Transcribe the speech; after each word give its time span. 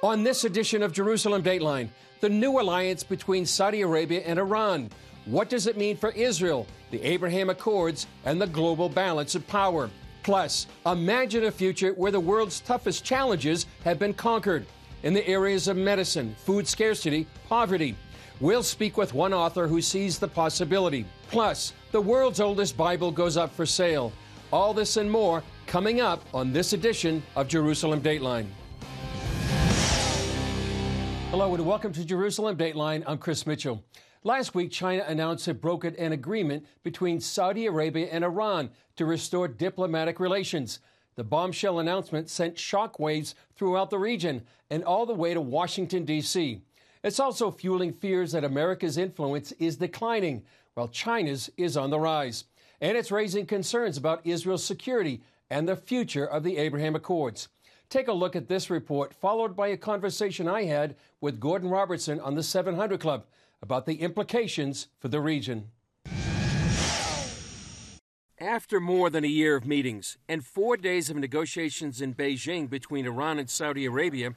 On 0.00 0.22
this 0.22 0.44
edition 0.44 0.84
of 0.84 0.92
Jerusalem 0.92 1.42
Dateline, 1.42 1.88
the 2.20 2.28
new 2.28 2.60
alliance 2.60 3.02
between 3.02 3.44
Saudi 3.44 3.80
Arabia 3.80 4.20
and 4.24 4.38
Iran. 4.38 4.90
What 5.24 5.48
does 5.48 5.66
it 5.66 5.76
mean 5.76 5.96
for 5.96 6.12
Israel, 6.12 6.68
the 6.92 7.02
Abraham 7.02 7.50
Accords, 7.50 8.06
and 8.24 8.40
the 8.40 8.46
global 8.46 8.88
balance 8.88 9.34
of 9.34 9.44
power? 9.48 9.90
Plus, 10.22 10.68
imagine 10.86 11.44
a 11.44 11.50
future 11.50 11.94
where 11.94 12.12
the 12.12 12.20
world's 12.20 12.60
toughest 12.60 13.04
challenges 13.04 13.66
have 13.82 13.98
been 13.98 14.14
conquered 14.14 14.66
in 15.02 15.14
the 15.14 15.26
areas 15.26 15.66
of 15.66 15.76
medicine, 15.76 16.32
food 16.44 16.68
scarcity, 16.68 17.26
poverty. 17.48 17.96
We'll 18.38 18.62
speak 18.62 18.96
with 18.96 19.14
one 19.14 19.34
author 19.34 19.66
who 19.66 19.82
sees 19.82 20.20
the 20.20 20.28
possibility. 20.28 21.06
Plus, 21.28 21.72
the 21.90 22.00
world's 22.00 22.38
oldest 22.38 22.76
Bible 22.76 23.10
goes 23.10 23.36
up 23.36 23.52
for 23.52 23.66
sale. 23.66 24.12
All 24.52 24.72
this 24.72 24.96
and 24.96 25.10
more 25.10 25.42
coming 25.66 26.00
up 26.00 26.22
on 26.32 26.52
this 26.52 26.72
edition 26.72 27.20
of 27.34 27.48
Jerusalem 27.48 28.00
Dateline. 28.00 28.46
Hello 31.30 31.54
and 31.54 31.66
welcome 31.66 31.92
to 31.92 32.06
Jerusalem 32.06 32.56
Dateline. 32.56 33.04
I'm 33.06 33.18
Chris 33.18 33.46
Mitchell. 33.46 33.84
Last 34.24 34.54
week, 34.54 34.70
China 34.70 35.04
announced 35.06 35.46
it 35.46 35.60
brokered 35.60 35.94
an 35.98 36.12
agreement 36.12 36.64
between 36.82 37.20
Saudi 37.20 37.66
Arabia 37.66 38.08
and 38.10 38.24
Iran 38.24 38.70
to 38.96 39.04
restore 39.04 39.46
diplomatic 39.46 40.20
relations. 40.20 40.78
The 41.16 41.24
bombshell 41.24 41.80
announcement 41.80 42.30
sent 42.30 42.54
shockwaves 42.54 43.34
throughout 43.54 43.90
the 43.90 43.98
region 43.98 44.42
and 44.70 44.82
all 44.82 45.04
the 45.04 45.12
way 45.12 45.34
to 45.34 45.40
Washington, 45.42 46.06
D.C. 46.06 46.62
It's 47.04 47.20
also 47.20 47.50
fueling 47.50 47.92
fears 47.92 48.32
that 48.32 48.42
America's 48.42 48.96
influence 48.96 49.52
is 49.52 49.76
declining, 49.76 50.44
while 50.72 50.88
China's 50.88 51.50
is 51.58 51.76
on 51.76 51.90
the 51.90 52.00
rise. 52.00 52.44
And 52.80 52.96
it's 52.96 53.12
raising 53.12 53.44
concerns 53.44 53.98
about 53.98 54.26
Israel's 54.26 54.64
security 54.64 55.20
and 55.50 55.68
the 55.68 55.76
future 55.76 56.24
of 56.24 56.42
the 56.42 56.56
Abraham 56.56 56.96
Accords. 56.96 57.48
Take 57.90 58.08
a 58.08 58.12
look 58.12 58.36
at 58.36 58.48
this 58.48 58.68
report, 58.68 59.14
followed 59.14 59.56
by 59.56 59.68
a 59.68 59.76
conversation 59.78 60.46
I 60.46 60.64
had 60.64 60.94
with 61.22 61.40
Gordon 61.40 61.70
Robertson 61.70 62.20
on 62.20 62.34
the 62.34 62.42
700 62.42 63.00
Club 63.00 63.24
about 63.62 63.86
the 63.86 64.02
implications 64.02 64.88
for 64.98 65.08
the 65.08 65.20
region. 65.20 65.70
After 68.38 68.78
more 68.78 69.08
than 69.08 69.24
a 69.24 69.28
year 69.28 69.56
of 69.56 69.66
meetings 69.66 70.18
and 70.28 70.44
four 70.44 70.76
days 70.76 71.08
of 71.08 71.16
negotiations 71.16 72.02
in 72.02 72.14
Beijing 72.14 72.68
between 72.68 73.06
Iran 73.06 73.38
and 73.38 73.48
Saudi 73.48 73.86
Arabia, 73.86 74.34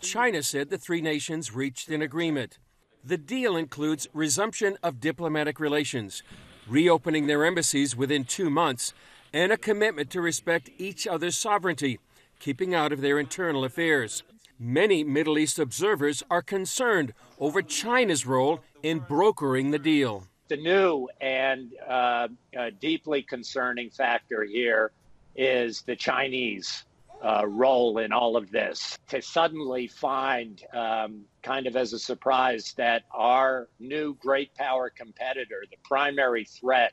China 0.00 0.42
said 0.42 0.70
the 0.70 0.78
three 0.78 1.02
nations 1.02 1.54
reached 1.54 1.90
an 1.90 2.00
agreement. 2.00 2.58
The 3.04 3.18
deal 3.18 3.54
includes 3.54 4.08
resumption 4.14 4.78
of 4.82 4.98
diplomatic 4.98 5.60
relations, 5.60 6.22
reopening 6.66 7.26
their 7.26 7.44
embassies 7.44 7.94
within 7.94 8.24
two 8.24 8.48
months, 8.48 8.94
and 9.32 9.52
a 9.52 9.58
commitment 9.58 10.08
to 10.10 10.22
respect 10.22 10.70
each 10.78 11.06
other's 11.06 11.36
sovereignty 11.36 11.98
keeping 12.44 12.74
out 12.74 12.92
of 12.92 13.00
their 13.00 13.18
internal 13.18 13.64
affairs. 13.64 14.22
Many 14.58 15.02
Middle 15.02 15.38
East 15.38 15.58
observers 15.58 16.22
are 16.30 16.42
concerned 16.42 17.14
over 17.40 17.62
China's 17.62 18.26
role 18.26 18.60
in 18.82 18.98
brokering 18.98 19.70
the 19.70 19.78
deal. 19.78 20.26
The 20.48 20.58
new 20.58 21.08
and 21.22 21.72
uh, 21.88 22.28
uh, 22.54 22.70
deeply 22.78 23.22
concerning 23.22 23.88
factor 23.88 24.44
here 24.44 24.92
is 25.34 25.80
the 25.86 25.96
Chinese 25.96 26.84
uh, 27.24 27.46
role 27.46 27.96
in 27.96 28.12
all 28.12 28.36
of 28.36 28.50
this. 28.50 28.98
To 29.08 29.22
suddenly 29.22 29.86
find, 29.86 30.62
um, 30.74 31.22
kind 31.42 31.66
of 31.66 31.76
as 31.76 31.94
a 31.94 31.98
surprise, 31.98 32.74
that 32.76 33.04
our 33.10 33.68
new 33.80 34.16
great 34.16 34.54
power 34.54 34.92
competitor, 34.94 35.64
the 35.70 35.78
primary 35.82 36.44
threat 36.44 36.92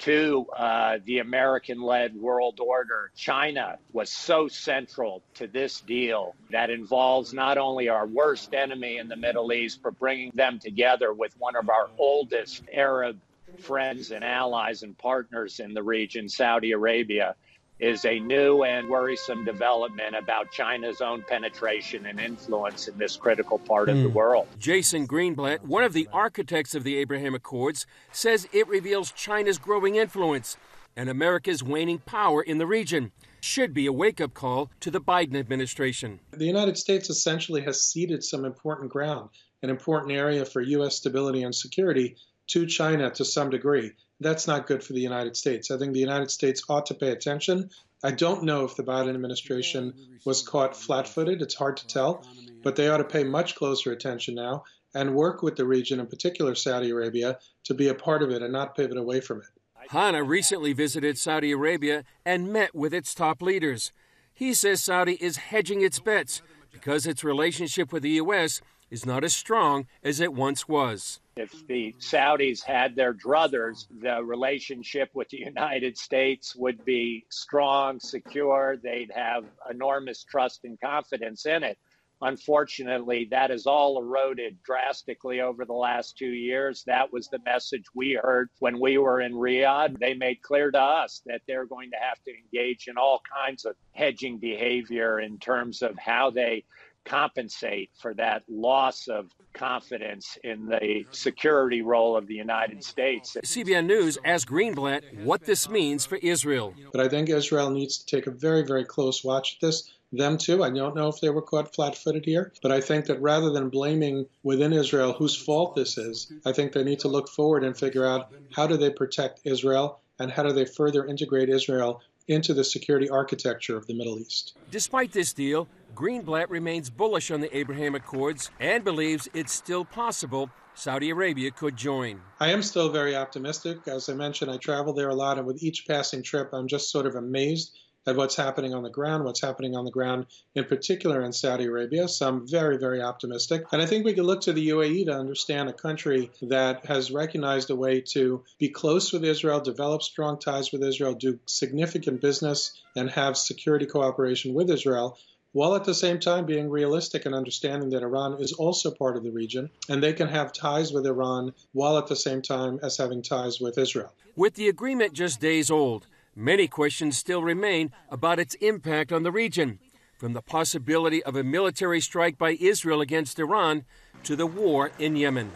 to 0.00 0.46
uh, 0.56 0.98
the 1.04 1.18
American 1.18 1.80
led 1.80 2.14
world 2.14 2.58
order. 2.60 3.10
China 3.16 3.78
was 3.92 4.10
so 4.10 4.48
central 4.48 5.22
to 5.34 5.46
this 5.46 5.80
deal 5.82 6.34
that 6.50 6.70
involves 6.70 7.32
not 7.34 7.58
only 7.58 7.88
our 7.88 8.06
worst 8.06 8.54
enemy 8.54 8.98
in 8.98 9.08
the 9.08 9.16
Middle 9.16 9.52
East, 9.52 9.80
but 9.82 9.98
bringing 9.98 10.32
them 10.34 10.58
together 10.58 11.12
with 11.12 11.34
one 11.38 11.54
of 11.54 11.68
our 11.68 11.88
oldest 11.98 12.62
Arab 12.72 13.18
friends 13.58 14.10
and 14.10 14.24
allies 14.24 14.82
and 14.82 14.96
partners 14.96 15.60
in 15.60 15.74
the 15.74 15.82
region, 15.82 16.28
Saudi 16.28 16.72
Arabia 16.72 17.34
is 17.80 18.04
a 18.04 18.20
new 18.20 18.62
and 18.62 18.88
worrisome 18.88 19.44
development 19.44 20.14
about 20.14 20.50
China's 20.52 21.00
own 21.00 21.24
penetration 21.26 22.06
and 22.06 22.20
influence 22.20 22.88
in 22.88 22.98
this 22.98 23.16
critical 23.16 23.58
part 23.58 23.88
mm. 23.88 23.92
of 23.92 24.02
the 24.02 24.08
hmm. 24.08 24.14
world. 24.14 24.46
Jason 24.58 25.08
Greenblatt, 25.08 25.62
one 25.62 25.82
of 25.82 25.94
the 25.94 26.08
architects 26.12 26.74
of 26.74 26.84
the 26.84 26.96
Abraham 26.96 27.34
Accords, 27.34 27.86
says 28.12 28.46
it 28.52 28.68
reveals 28.68 29.12
China's 29.12 29.58
growing 29.58 29.96
influence 29.96 30.56
and 30.96 31.08
America's 31.08 31.62
waning 31.62 31.98
power 31.98 32.42
in 32.42 32.58
the 32.58 32.66
region. 32.66 33.12
Should 33.40 33.72
be 33.72 33.86
a 33.86 33.92
wake 33.92 34.20
up 34.20 34.34
call 34.34 34.70
to 34.80 34.90
the 34.90 35.00
Biden 35.00 35.34
administration. 35.34 36.20
The 36.32 36.44
United 36.44 36.76
States 36.76 37.08
essentially 37.08 37.62
has 37.62 37.82
ceded 37.82 38.22
some 38.22 38.44
important 38.44 38.90
ground, 38.90 39.30
an 39.62 39.70
important 39.70 40.12
area 40.12 40.44
for 40.44 40.60
U.S. 40.60 40.96
stability 40.96 41.42
and 41.42 41.54
security 41.54 42.16
to 42.48 42.66
China 42.66 43.10
to 43.12 43.24
some 43.24 43.48
degree 43.48 43.92
that's 44.20 44.46
not 44.46 44.66
good 44.66 44.84
for 44.84 44.92
the 44.92 45.00
United 45.00 45.36
States. 45.36 45.70
I 45.70 45.78
think 45.78 45.92
the 45.92 46.00
United 46.00 46.30
States 46.30 46.62
ought 46.68 46.86
to 46.86 46.94
pay 46.94 47.10
attention. 47.10 47.70
I 48.02 48.12
don't 48.12 48.44
know 48.44 48.64
if 48.64 48.76
the 48.76 48.82
Biden 48.82 49.10
administration 49.10 49.94
was 50.24 50.42
caught 50.42 50.76
flat 50.76 51.08
footed. 51.08 51.42
It's 51.42 51.54
hard 51.54 51.76
to 51.78 51.86
tell, 51.86 52.24
but 52.62 52.76
they 52.76 52.88
ought 52.88 52.98
to 52.98 53.04
pay 53.04 53.24
much 53.24 53.56
closer 53.56 53.92
attention 53.92 54.34
now 54.34 54.64
and 54.94 55.14
work 55.14 55.42
with 55.42 55.56
the 55.56 55.64
region, 55.64 56.00
in 56.00 56.06
particular 56.06 56.54
Saudi 56.54 56.90
Arabia, 56.90 57.38
to 57.64 57.74
be 57.74 57.88
a 57.88 57.94
part 57.94 58.22
of 58.22 58.30
it 58.30 58.42
and 58.42 58.52
not 58.52 58.76
pivot 58.76 58.96
away 58.96 59.20
from 59.20 59.38
it. 59.38 59.46
Hannah 59.90 60.22
recently 60.22 60.72
visited 60.72 61.18
Saudi 61.18 61.52
Arabia 61.52 62.04
and 62.24 62.52
met 62.52 62.74
with 62.74 62.94
its 62.94 63.14
top 63.14 63.42
leaders. 63.42 63.92
He 64.32 64.54
says 64.54 64.82
Saudi 64.82 65.14
is 65.14 65.36
hedging 65.36 65.82
its 65.82 65.98
bets 65.98 66.42
because 66.72 67.06
its 67.06 67.24
relationship 67.24 67.92
with 67.92 68.02
the 68.02 68.10
U.S. 68.10 68.60
is 68.90 69.04
not 69.04 69.24
as 69.24 69.34
strong 69.34 69.86
as 70.02 70.20
it 70.20 70.32
once 70.32 70.68
was. 70.68 71.20
If 71.40 71.66
the 71.66 71.94
Saudis 71.98 72.62
had 72.62 72.94
their 72.94 73.14
druthers, 73.14 73.86
the 73.90 74.22
relationship 74.22 75.10
with 75.14 75.30
the 75.30 75.38
United 75.54 75.96
States 75.96 76.54
would 76.54 76.84
be 76.84 77.24
strong, 77.30 77.98
secure. 77.98 78.76
They'd 78.76 79.10
have 79.14 79.46
enormous 79.70 80.22
trust 80.22 80.64
and 80.64 80.78
confidence 80.78 81.46
in 81.46 81.62
it. 81.62 81.78
Unfortunately, 82.22 83.26
that 83.30 83.48
has 83.48 83.66
all 83.66 83.98
eroded 83.98 84.62
drastically 84.62 85.40
over 85.40 85.64
the 85.64 85.72
last 85.72 86.18
two 86.18 86.28
years. 86.28 86.84
That 86.84 87.10
was 87.10 87.28
the 87.28 87.38
message 87.46 87.84
we 87.94 88.20
heard 88.22 88.50
when 88.58 88.78
we 88.78 88.98
were 88.98 89.22
in 89.22 89.32
Riyadh. 89.32 89.98
They 89.98 90.12
made 90.12 90.42
clear 90.42 90.70
to 90.70 90.78
us 90.78 91.22
that 91.24 91.40
they're 91.46 91.64
going 91.64 91.90
to 91.92 91.96
have 91.96 92.22
to 92.24 92.32
engage 92.36 92.88
in 92.88 92.98
all 92.98 93.22
kinds 93.34 93.64
of 93.64 93.74
hedging 93.92 94.38
behavior 94.38 95.18
in 95.18 95.38
terms 95.38 95.80
of 95.80 95.96
how 95.98 96.28
they 96.30 96.64
compensate 97.04 97.90
for 98.00 98.14
that 98.14 98.42
loss 98.48 99.08
of 99.08 99.30
confidence 99.52 100.38
in 100.44 100.66
the 100.66 101.04
security 101.10 101.82
role 101.82 102.16
of 102.16 102.26
the 102.26 102.34
United 102.34 102.84
States. 102.84 103.36
CBN 103.44 103.86
News 103.86 104.18
asked 104.24 104.46
Greenblatt 104.46 105.24
what 105.24 105.44
this 105.44 105.68
means 105.68 106.06
for 106.06 106.16
Israel. 106.16 106.74
But 106.92 107.00
I 107.00 107.08
think 107.08 107.28
Israel 107.28 107.70
needs 107.70 107.98
to 107.98 108.06
take 108.06 108.26
a 108.26 108.30
very, 108.30 108.62
very 108.62 108.84
close 108.84 109.24
watch 109.24 109.54
at 109.56 109.66
this. 109.66 109.90
Them 110.12 110.38
too. 110.38 110.64
I 110.64 110.70
don't 110.70 110.96
know 110.96 111.06
if 111.06 111.20
they 111.20 111.30
were 111.30 111.42
caught 111.42 111.72
flat 111.72 111.96
footed 111.96 112.24
here, 112.24 112.52
but 112.62 112.72
I 112.72 112.80
think 112.80 113.06
that 113.06 113.22
rather 113.22 113.50
than 113.50 113.68
blaming 113.68 114.26
within 114.42 114.72
Israel 114.72 115.12
whose 115.12 115.36
fault 115.36 115.76
this 115.76 115.96
is, 115.96 116.32
I 116.44 116.50
think 116.50 116.72
they 116.72 116.82
need 116.82 116.98
to 117.00 117.08
look 117.08 117.28
forward 117.28 117.62
and 117.62 117.78
figure 117.78 118.04
out 118.04 118.32
how 118.50 118.66
do 118.66 118.76
they 118.76 118.90
protect 118.90 119.42
Israel 119.44 120.00
and 120.18 120.30
how 120.30 120.42
do 120.42 120.52
they 120.52 120.64
further 120.64 121.06
integrate 121.06 121.48
Israel 121.48 122.02
into 122.30 122.54
the 122.54 122.64
security 122.64 123.10
architecture 123.10 123.76
of 123.76 123.86
the 123.86 123.94
Middle 123.94 124.18
East. 124.18 124.56
Despite 124.70 125.12
this 125.12 125.32
deal, 125.32 125.68
Greenblatt 125.94 126.48
remains 126.48 126.88
bullish 126.88 127.30
on 127.30 127.40
the 127.40 127.54
Abraham 127.56 127.96
Accords 127.96 128.50
and 128.60 128.84
believes 128.84 129.28
it's 129.34 129.52
still 129.52 129.84
possible 129.84 130.48
Saudi 130.74 131.10
Arabia 131.10 131.50
could 131.50 131.76
join. 131.76 132.20
I 132.38 132.52
am 132.52 132.62
still 132.62 132.88
very 132.88 133.16
optimistic. 133.16 133.78
As 133.86 134.08
I 134.08 134.14
mentioned, 134.14 134.50
I 134.50 134.56
travel 134.56 134.92
there 134.92 135.08
a 135.08 135.14
lot, 135.14 135.38
and 135.38 135.46
with 135.46 135.62
each 135.62 135.86
passing 135.86 136.22
trip, 136.22 136.50
I'm 136.52 136.68
just 136.68 136.90
sort 136.90 137.06
of 137.06 137.16
amazed 137.16 137.76
at 138.10 138.16
what's 138.16 138.36
happening 138.36 138.74
on 138.74 138.82
the 138.82 138.90
ground, 138.90 139.24
what's 139.24 139.40
happening 139.40 139.76
on 139.76 139.84
the 139.84 139.90
ground 139.90 140.26
in 140.54 140.64
particular 140.64 141.22
in 141.22 141.32
Saudi 141.32 141.64
Arabia. 141.64 142.08
So 142.08 142.28
I'm 142.28 142.46
very, 142.46 142.76
very 142.76 143.00
optimistic. 143.00 143.64
And 143.72 143.80
I 143.80 143.86
think 143.86 144.04
we 144.04 144.12
can 144.12 144.24
look 144.24 144.42
to 144.42 144.52
the 144.52 144.68
UAE 144.68 145.06
to 145.06 145.12
understand 145.12 145.68
a 145.68 145.72
country 145.72 146.30
that 146.42 146.84
has 146.86 147.10
recognized 147.10 147.70
a 147.70 147.76
way 147.76 148.00
to 148.12 148.42
be 148.58 148.68
close 148.68 149.12
with 149.12 149.24
Israel, 149.24 149.60
develop 149.60 150.02
strong 150.02 150.38
ties 150.38 150.72
with 150.72 150.82
Israel, 150.82 151.14
do 151.14 151.38
significant 151.46 152.20
business, 152.20 152.82
and 152.96 153.08
have 153.10 153.36
security 153.36 153.86
cooperation 153.86 154.52
with 154.54 154.70
Israel 154.70 155.16
while 155.52 155.74
at 155.74 155.84
the 155.84 155.94
same 155.94 156.20
time 156.20 156.46
being 156.46 156.70
realistic 156.70 157.26
and 157.26 157.34
understanding 157.34 157.90
that 157.90 158.02
Iran 158.02 158.40
is 158.40 158.52
also 158.52 158.90
part 158.90 159.16
of 159.16 159.24
the 159.24 159.32
region 159.32 159.68
and 159.88 160.02
they 160.02 160.12
can 160.12 160.28
have 160.28 160.52
ties 160.52 160.92
with 160.92 161.06
Iran 161.06 161.52
while 161.72 161.98
at 161.98 162.06
the 162.06 162.16
same 162.16 162.40
time 162.42 162.78
as 162.82 162.96
having 162.96 163.22
ties 163.22 163.60
with 163.60 163.76
Israel. 163.76 164.12
With 164.36 164.54
the 164.54 164.68
agreement 164.68 165.12
just 165.12 165.40
days 165.40 165.70
old, 165.70 166.06
Many 166.36 166.68
questions 166.68 167.18
still 167.18 167.42
remain 167.42 167.90
about 168.08 168.38
its 168.38 168.54
impact 168.56 169.12
on 169.12 169.24
the 169.24 169.32
region, 169.32 169.80
from 170.16 170.32
the 170.32 170.40
possibility 170.40 171.22
of 171.24 171.34
a 171.34 171.42
military 171.42 172.00
strike 172.00 172.38
by 172.38 172.52
Israel 172.52 173.00
against 173.00 173.40
Iran 173.40 173.84
to 174.22 174.36
the 174.36 174.46
war 174.46 174.92
in 174.98 175.16
Yemen. 175.16 175.50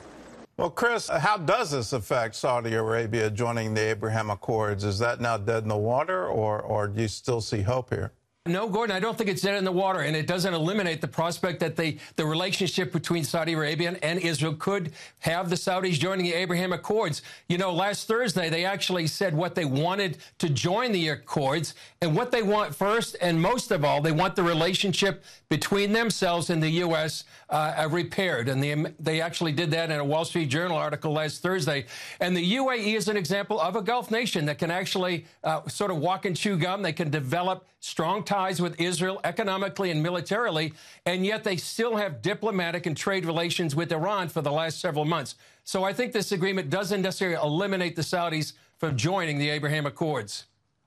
Well, 0.57 0.71
Chris, 0.71 1.09
how 1.09 1.37
does 1.37 1.71
this 1.71 1.93
affect 1.93 2.35
Saudi 2.35 2.75
Arabia 2.75 3.31
joining 3.31 3.75
the 3.75 3.83
Abraham 3.83 4.31
Accords? 4.31 4.85
Is 4.85 4.99
that 4.99 5.21
now 5.21 5.37
dead 5.37 5.63
in 5.63 5.69
the 5.69 5.77
water, 5.77 6.27
or, 6.27 6.61
or 6.61 6.89
do 6.89 7.03
you 7.03 7.09
still 7.09 7.41
see 7.41 7.63
hope 7.63 7.91
here? 7.91 8.13
No, 8.47 8.69
Gordon, 8.69 8.95
I 8.95 9.01
don't 9.01 9.17
think 9.17 9.31
it's 9.31 9.41
dead 9.41 9.57
in 9.57 9.65
the 9.65 9.73
water, 9.73 10.01
and 10.01 10.15
it 10.15 10.27
doesn't 10.27 10.53
eliminate 10.53 11.01
the 11.01 11.09
prospect 11.09 11.61
that 11.61 11.77
the, 11.77 11.97
the 12.17 12.27
relationship 12.27 12.93
between 12.93 13.25
Saudi 13.25 13.55
Arabia 13.55 13.97
and 14.03 14.19
Israel 14.19 14.53
could 14.53 14.93
have 15.21 15.49
the 15.49 15.57
Saudis 15.57 15.93
joining 15.93 16.27
the 16.27 16.35
Abraham 16.35 16.71
Accords. 16.75 17.23
You 17.49 17.57
know, 17.57 17.73
last 17.73 18.07
Thursday, 18.07 18.51
they 18.51 18.67
actually 18.67 19.07
said 19.07 19.35
what 19.35 19.55
they 19.55 19.65
wanted 19.65 20.19
to 20.41 20.51
join 20.51 20.93
the 20.93 21.09
Accords, 21.09 21.75
and 22.03 22.15
what 22.15 22.33
they 22.33 22.43
want 22.43 22.75
first, 22.75 23.17
and 23.23 23.41
most 23.41 23.71
of 23.71 23.83
all, 23.83 24.03
they 24.03 24.13
want 24.13 24.37
the 24.37 24.43
relationship 24.43 25.25
between 25.49 25.93
themselves 25.93 26.51
and 26.51 26.63
the 26.63 26.69
U.S. 26.69 27.25
Uh, 27.49 27.89
repaired. 27.91 28.51
And 28.51 28.63
they, 28.63 28.75
they 29.01 29.23
actually 29.23 29.53
did 29.53 29.71
that 29.71 29.91
in 29.91 29.99
a 29.99 30.05
Wall 30.05 30.27
Street 30.27 30.51
Journal 30.51 30.77
article 30.77 31.13
last 31.13 31.41
Thursday. 31.41 31.87
And 32.21 32.37
the 32.37 32.57
UAE 32.57 32.95
is 32.95 33.09
an 33.09 33.17
example 33.17 33.59
of 33.59 33.75
a 33.75 33.81
Gulf 33.81 34.11
nation 34.11 34.45
that 34.47 34.59
can 34.59 34.71
actually 34.71 35.25
uh, 35.45 35.67
sort 35.67 35.91
of 35.91 35.97
walk 35.97 36.27
and 36.27 36.37
chew 36.37 36.59
gum. 36.59 36.83
They 36.83 36.93
can 36.93 37.09
develop 37.09 37.67
strong 37.85 38.23
with 38.35 38.81
Israel 38.81 39.21
economically 39.23 39.93
and 39.93 40.03
militarily, 40.03 40.75
and 41.07 41.25
yet 41.25 41.45
they 41.45 41.57
still 41.57 41.97
have 41.97 42.21
diplomatic 42.21 42.85
and 42.87 42.97
trade 42.97 43.27
relations 43.27 43.77
with 43.77 43.93
Iran 43.93 44.29
for 44.29 44.43
the 44.43 44.51
last 44.51 44.81
several 44.81 45.05
months. 45.05 45.37
So 45.63 45.85
I 45.85 45.93
think 45.93 46.13
this 46.13 46.33
agreement 46.33 46.69
doesn't 46.69 47.03
necessarily 47.03 47.37
eliminate 47.37 47.95
the 47.95 48.03
Saudis 48.03 48.55
from 48.79 48.97
joining 48.97 49.39
the 49.39 49.51
Abraham 49.51 49.87
Accords. 49.87 50.47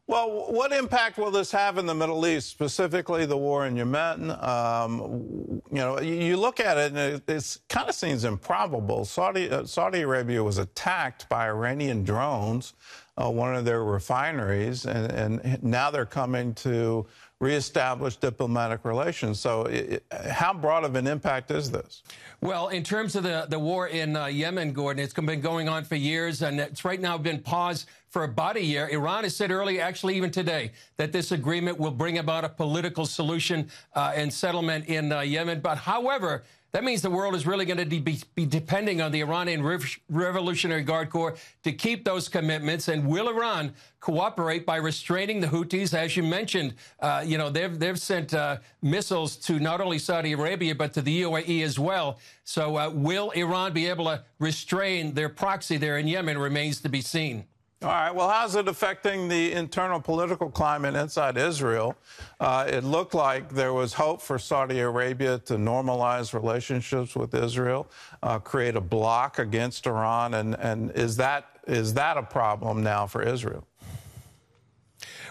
Well, 0.09 0.53
what 0.53 0.71
impact 0.71 1.17
will 1.17 1.31
this 1.31 1.51
have 1.51 1.77
in 1.77 1.85
the 1.85 1.94
Middle 1.94 2.25
East, 2.25 2.49
specifically 2.49 3.25
the 3.25 3.35
war 3.35 3.65
in 3.65 3.75
Yemen? 3.75 4.31
Um, 4.39 5.61
you 5.69 5.79
know, 5.79 5.99
you 5.99 6.38
look 6.38 6.61
at 6.61 6.77
it 6.77 6.94
and 6.94 7.21
it 7.27 7.57
kind 7.67 7.89
of 7.89 7.95
seems 7.95 8.23
improbable. 8.23 9.03
Saudi, 9.03 9.49
uh, 9.49 9.65
Saudi 9.65 10.01
Arabia 10.01 10.41
was 10.41 10.59
attacked 10.59 11.27
by 11.27 11.47
Iranian 11.47 12.05
drones, 12.05 12.73
uh, 13.17 13.29
one 13.29 13.53
of 13.53 13.65
their 13.65 13.83
refineries, 13.83 14.85
and, 14.85 15.41
and, 15.41 15.63
now 15.63 15.91
they're 15.91 16.05
coming 16.05 16.53
to 16.53 17.05
reestablish 17.39 18.18
diplomatic 18.18 18.84
relations. 18.84 19.39
So, 19.39 19.63
it, 19.63 20.04
how 20.12 20.54
broad 20.54 20.84
of 20.84 20.95
an 20.95 21.06
impact 21.07 21.51
is 21.51 21.69
this? 21.69 22.04
Well, 22.42 22.69
in 22.69 22.84
terms 22.84 23.16
of 23.16 23.24
the, 23.24 23.45
the 23.50 23.60
war 23.60 23.88
in 23.88 24.16
uh, 24.16 24.25
Yemen, 24.28 24.74
Gordon, 24.74 25.04
it's 25.04 25.13
been 25.13 25.42
going 25.42 25.69
on 25.69 25.84
for 25.84 25.95
years, 25.95 26.42
and 26.42 26.60
it's 26.60 26.84
right 26.84 27.00
now 27.00 27.18
been 27.18 27.39
paused 27.39 27.88
for 28.10 28.24
about 28.24 28.56
a 28.56 28.63
year. 28.63 28.88
Iran 28.89 29.24
has 29.24 29.36
said 29.36 29.51
earlier, 29.51 29.81
actually 29.81 30.16
even 30.16 30.31
today, 30.31 30.72
that 30.98 31.12
this 31.12 31.31
agreement 31.31 31.80
will 31.80 31.92
bring 31.92 32.18
about 32.18 32.44
a 32.44 32.50
political 32.50 33.06
solution 33.06 33.69
uh, 33.95 34.13
and 34.16 34.33
settlement 34.33 34.86
in 34.86 35.12
uh, 35.12 35.22
Yemen. 35.22 35.60
But 35.60 35.78
however, 35.78 36.44
that 36.74 36.84
means 36.84 37.02
the 37.02 37.10
world 37.10 37.34
is 37.34 37.48
really 37.48 37.66
going 37.66 37.78
to 37.78 37.86
be, 37.86 38.19
be, 38.36 38.46
depending 38.46 39.02
on 39.02 39.12
the 39.12 39.22
Iranian 39.22 39.64
Revolutionary 40.10 40.84
Guard 40.84 41.10
Corps 41.10 41.36
to 41.64 41.72
keep 41.72 42.04
those 42.04 42.28
commitments. 42.28 42.90
And 42.90 43.08
will 43.08 43.30
Iran 43.30 43.74
cooperate 44.02 44.66
by 44.66 44.75
restraining 44.75 45.40
the 45.40 45.48
Houthis? 45.48 45.94
As 45.94 46.18
you 46.18 46.24
mentioned, 46.24 46.75
uh, 47.00 47.24
you 47.25 47.38
know 47.38 47.50
they've 47.50 47.78
they've 47.80 48.00
sent 48.00 48.34
uh, 48.34 48.58
missiles 48.81 49.38
to 49.38 49.60
not 49.60 49.80
only 49.80 49.98
Saudi 49.98 50.34
Arabia 50.34 50.75
but 50.75 50.94
to 50.94 51.02
the 51.02 51.22
UAE 51.24 51.64
as 51.64 51.80
well. 51.80 52.19
So 52.44 52.78
uh, 52.78 52.90
will 52.94 53.31
Iran 53.31 53.74
be 53.74 53.88
able 53.88 54.06
to 54.06 54.24
restrain 54.40 55.14
their 55.14 55.30
proxy 55.30 55.78
there 55.78 55.98
in 55.98 56.08
Yemen? 56.08 56.38
Remains 56.38 56.81
to 56.81 56.90
be 56.90 57.02
seen. 57.02 57.46
All 57.83 57.89
right. 57.89 58.09
Well, 58.09 58.27
how's 58.27 58.56
it 58.56 58.68
affecting 58.68 59.27
the 59.27 59.51
internal 59.51 60.01
political 60.01 60.50
climate 60.50 60.95
inside 60.95 61.38
Israel? 61.38 61.95
Uh, 62.39 62.65
it 62.68 62.83
looked 62.83 63.13
like 63.13 63.50
there 63.50 63.71
was 63.71 63.94
hope 63.94 64.19
for 64.19 64.39
Saudi 64.39 64.79
Arabia 64.79 65.38
to 65.45 65.57
normalize 65.57 66.33
relationships 66.33 67.15
with 67.15 67.35
Israel, 67.35 67.88
uh, 68.24 68.39
create 68.39 68.75
a 68.75 68.81
block 68.81 69.38
against 69.38 69.85
Iran, 69.85 70.33
and, 70.33 70.56
and 70.56 70.89
is 70.94 71.18
that 71.18 71.45
is 71.68 71.94
that 71.94 72.18
a 72.18 72.24
problem 72.24 72.81
now 72.81 73.06
for 73.06 73.21
Israel? 73.21 73.68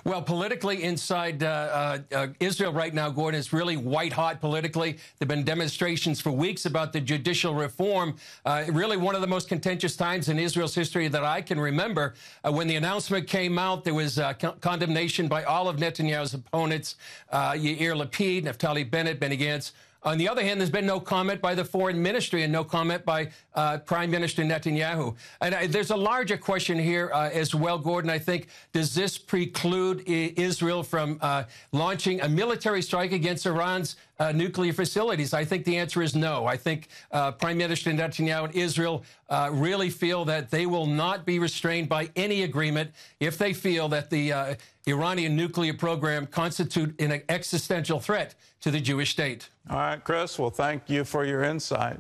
Well, 0.07 0.23
politically 0.23 0.85
inside 0.85 1.43
uh, 1.43 1.47
uh, 1.47 1.99
uh, 2.15 2.27
Israel 2.39 2.73
right 2.73 2.95
now, 2.95 3.11
Gordon, 3.11 3.41
is 3.41 3.53
really 3.53 3.77
white 3.77 4.13
hot 4.13 4.41
politically. 4.41 4.93
There 4.93 5.03
have 5.23 5.29
been 5.29 5.43
demonstrations 5.43 6.21
for 6.21 6.31
weeks 6.31 6.65
about 6.65 6.93
the 6.93 7.01
judicial 7.01 7.57
reform. 7.57 8.15
Uh, 8.45 8.67
really, 8.69 8.97
one 8.97 9.17
of 9.17 9.21
the 9.21 9.27
most 9.27 9.49
contentious 9.49 9.97
times 9.97 10.29
in 10.29 10.39
Israel's 10.39 10.77
history 10.77 11.09
that 11.09 11.25
I 11.25 11.43
can 11.43 11.59
remember. 11.59 12.15
Uh, 12.45 12.53
when 12.53 12.69
the 12.69 12.77
announcement 12.77 13.27
came 13.27 13.59
out, 13.59 13.83
there 13.83 13.95
was 13.95 14.21
uh, 14.21 14.35
con- 14.35 14.55
condemnation 14.61 15.27
by 15.27 15.43
all 15.43 15.69
of 15.69 15.79
Netanyahu's 15.79 16.35
opponents 16.35 16.95
Yair 17.33 18.01
Lapid, 18.01 18.45
Naftali 18.45 18.89
Bennett, 18.89 19.19
Benny 19.19 19.37
Gantz. 19.37 19.73
On 20.07 20.19
the 20.19 20.29
other 20.29 20.43
hand, 20.43 20.61
there's 20.61 20.71
been 20.71 20.87
no 20.87 21.01
comment 21.01 21.41
by 21.41 21.57
the 21.57 21.65
foreign 21.65 22.01
ministry 22.01 22.45
and 22.45 22.53
no 22.53 22.63
comment 22.63 23.05
by 23.05 23.29
uh, 23.57 23.79
Prime 23.79 24.09
Minister 24.09 24.45
Netanyahu. 24.45 25.17
And 25.41 25.53
uh, 25.53 25.67
there's 25.69 25.91
a 25.91 25.97
larger 25.97 26.37
question 26.37 26.79
here 26.79 27.11
uh, 27.13 27.29
as 27.31 27.57
well, 27.57 27.77
Gordon. 27.77 28.09
I 28.09 28.21
think 28.21 28.47
does 28.73 28.95
this 28.95 29.19
preclude 29.19 30.05
I- 30.09 30.33
Israel 30.37 30.85
from 30.85 31.19
uh, 31.21 31.43
launching 31.73 32.21
a 32.21 32.29
military 32.29 32.83
strike 32.83 33.11
against 33.11 33.47
Iran's 33.47 33.97
uh, 34.21 34.31
nuclear 34.31 34.73
facilities? 34.73 35.35
I 35.35 35.45
think 35.45 35.65
the 35.65 35.77
answer 35.77 36.01
is 36.03 36.15
no. 36.15 36.47
I 36.47 36.57
think 36.57 36.87
uh, 37.11 37.33
Prime 37.33 37.59
Minister 37.59 37.91
Netanyahu 37.91 38.45
and 38.45 38.55
Israel 38.55 39.03
really 39.51 39.91
feel 39.91 40.25
that 40.27 40.53
they 40.53 40.67
will 40.67 40.87
not 40.87 41.27
be 41.27 41.41
restrained 41.41 41.89
by 41.89 42.09
any 42.15 42.45
agreement 42.45 42.93
if 43.19 43.37
they 43.39 43.53
feel 43.53 43.89
that 43.89 44.09
the 44.09 44.57
Iranian 44.89 45.35
nuclear 45.35 45.75
program 45.75 46.27
constitute 46.27 47.01
an 47.01 47.21
existential 47.29 47.99
threat 47.99 48.37
to 48.61 48.71
the 48.71 48.81
Jewish 48.81 49.11
state. 49.11 49.51
All 49.69 49.77
right, 49.77 50.03
Chris. 50.03 50.39
Well, 50.39 50.51
thank 50.51 50.89
you 50.89 51.05
for 51.05 51.25
your 51.25 51.43
insight. 51.43 51.99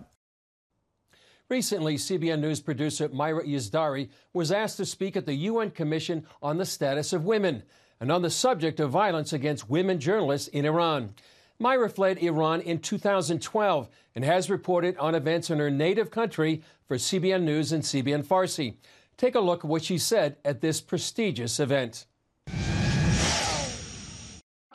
Recently, 1.49 1.97
CBN 1.97 2.41
News 2.41 2.61
producer 2.61 3.09
Myra 3.09 3.44
Yazdari 3.44 4.09
was 4.33 4.53
asked 4.53 4.77
to 4.77 4.87
speak 4.87 5.17
at 5.17 5.27
the 5.27 5.35
UN 5.35 5.73
Commission 5.73 6.27
on 6.41 6.59
the 6.59 6.65
Status 6.65 7.12
of 7.12 7.25
Women 7.25 7.65
and 8.00 8.12
on 8.12 8.23
the 8.23 8.31
subject 8.31 8.79
of 8.79 8.91
violence 8.91 9.33
against 9.33 9.69
women 9.69 9.99
journalists 9.99 10.49
in 10.49 10.65
Iran. 10.65 11.15
Myra 11.59 11.88
fled 11.88 12.19
Iran 12.19 12.61
in 12.61 12.79
2012 12.79 13.88
and 14.15 14.25
has 14.25 14.50
reported 14.50 14.97
on 14.99 15.15
events 15.15 15.50
in 15.50 15.59
her 15.59 15.71
native 15.71 16.11
country 16.11 16.62
for 16.87 16.97
CBN 16.97 17.43
News 17.43 17.73
and 17.73 17.83
CBN 17.83 18.25
Farsi. 18.25 18.75
Take 19.17 19.35
a 19.35 19.41
look 19.41 19.61
at 19.65 19.71
what 19.71 19.83
she 19.83 19.99
said 19.99 20.37
at 20.44 20.61
this 20.61 20.81
prestigious 20.81 21.59
event. 21.59 22.06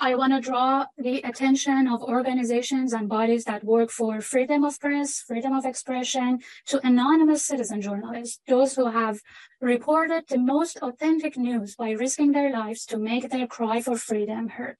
I 0.03 0.15
want 0.15 0.33
to 0.33 0.42
draw 0.42 0.88
the 0.98 1.21
attention 1.21 1.88
of 1.88 2.01
organizations 2.01 2.92
and 2.92 3.07
bodies 3.07 3.44
that 3.44 3.63
work 3.63 3.92
for 3.92 4.19
freedom 4.19 4.63
of 4.63 4.80
press, 4.80 5.19
freedom 5.19 5.53
of 5.53 5.63
expression, 5.63 6.39
to 6.69 6.83
anonymous 6.83 7.45
citizen 7.45 7.81
journalists, 7.81 8.39
those 8.48 8.75
who 8.75 8.88
have 8.89 9.19
reported 9.62 10.24
the 10.27 10.39
most 10.39 10.80
authentic 10.81 11.38
news 11.38 11.75
by 11.75 11.92
risking 11.92 12.31
their 12.31 12.51
lives 12.51 12.83
to 12.88 12.98
make 12.98 13.30
their 13.30 13.45
cry 13.45 13.80
for 13.80 13.95
freedom 13.95 14.50
heard 14.50 14.77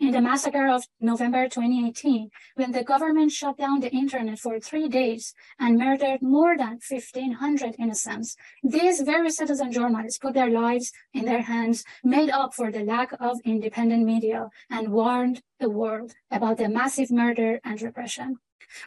in 0.00 0.10
the 0.10 0.20
massacre 0.20 0.68
of 0.68 0.86
November 1.00 1.48
2018, 1.48 2.30
when 2.56 2.72
the 2.72 2.84
government 2.84 3.32
shut 3.32 3.58
down 3.58 3.80
the 3.80 3.90
internet 3.90 4.38
for 4.38 4.58
three 4.58 4.88
days 4.88 5.34
and 5.58 5.78
murdered 5.78 6.22
more 6.22 6.56
than 6.56 6.78
1,500 6.86 7.76
innocents, 7.78 8.36
these 8.62 9.00
very 9.00 9.30
citizen 9.30 9.72
journalists 9.72 10.18
put 10.18 10.34
their 10.34 10.50
lives 10.50 10.92
in 11.12 11.24
their 11.24 11.42
hands, 11.42 11.84
made 12.02 12.30
up 12.30 12.54
for 12.54 12.70
the 12.70 12.84
lack 12.84 13.12
of 13.20 13.38
independent 13.44 14.04
media, 14.04 14.48
and 14.70 14.88
warned 14.88 15.42
the 15.60 15.70
world 15.70 16.14
about 16.30 16.58
the 16.58 16.68
massive 16.68 17.10
murder 17.10 17.60
and 17.64 17.80
repression. 17.82 18.36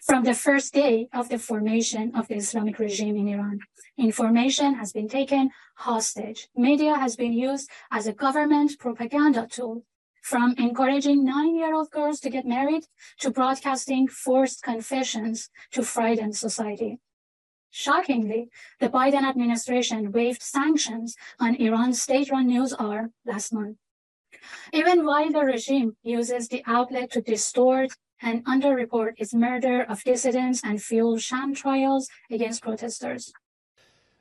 From 0.03 0.23
the 0.23 0.33
first 0.33 0.73
day 0.73 1.07
of 1.13 1.29
the 1.29 1.39
formation 1.39 2.13
of 2.13 2.27
the 2.27 2.35
Islamic 2.35 2.77
regime 2.79 3.15
in 3.15 3.27
Iran, 3.29 3.59
information 3.97 4.75
has 4.75 4.91
been 4.91 5.07
taken 5.07 5.51
hostage. 5.75 6.49
Media 6.55 6.95
has 6.95 7.15
been 7.15 7.33
used 7.33 7.69
as 7.89 8.05
a 8.05 8.13
government 8.13 8.77
propaganda 8.79 9.47
tool 9.49 9.83
from 10.27 10.53
encouraging 10.57 11.23
nine 11.23 11.55
year 11.55 11.73
old 11.73 11.89
girls 11.89 12.19
to 12.19 12.29
get 12.29 12.45
married 12.45 12.83
to 13.17 13.31
broadcasting 13.31 14.09
forced 14.09 14.61
confessions 14.61 15.49
to 15.71 15.81
frighten 15.81 16.33
society. 16.33 16.99
Shockingly, 17.69 18.49
the 18.81 18.89
Biden 18.89 19.23
administration 19.23 20.11
waived 20.11 20.41
sanctions 20.41 21.15
on 21.39 21.55
Iran's 21.55 22.01
state 22.01 22.29
run 22.29 22.47
news 22.47 22.73
arm 22.73 23.13
last 23.25 23.53
month. 23.53 23.77
Even 24.73 25.05
while 25.05 25.31
the 25.31 25.45
regime 25.45 25.95
uses 26.03 26.49
the 26.49 26.61
outlet 26.65 27.09
to 27.11 27.21
distort 27.21 27.91
and 28.21 28.45
underreport 28.45 29.13
its 29.15 29.33
murder 29.33 29.83
of 29.83 30.03
dissidents 30.03 30.61
and 30.61 30.81
fuel 30.81 31.17
sham 31.17 31.55
trials 31.55 32.09
against 32.29 32.63
protesters. 32.63 33.31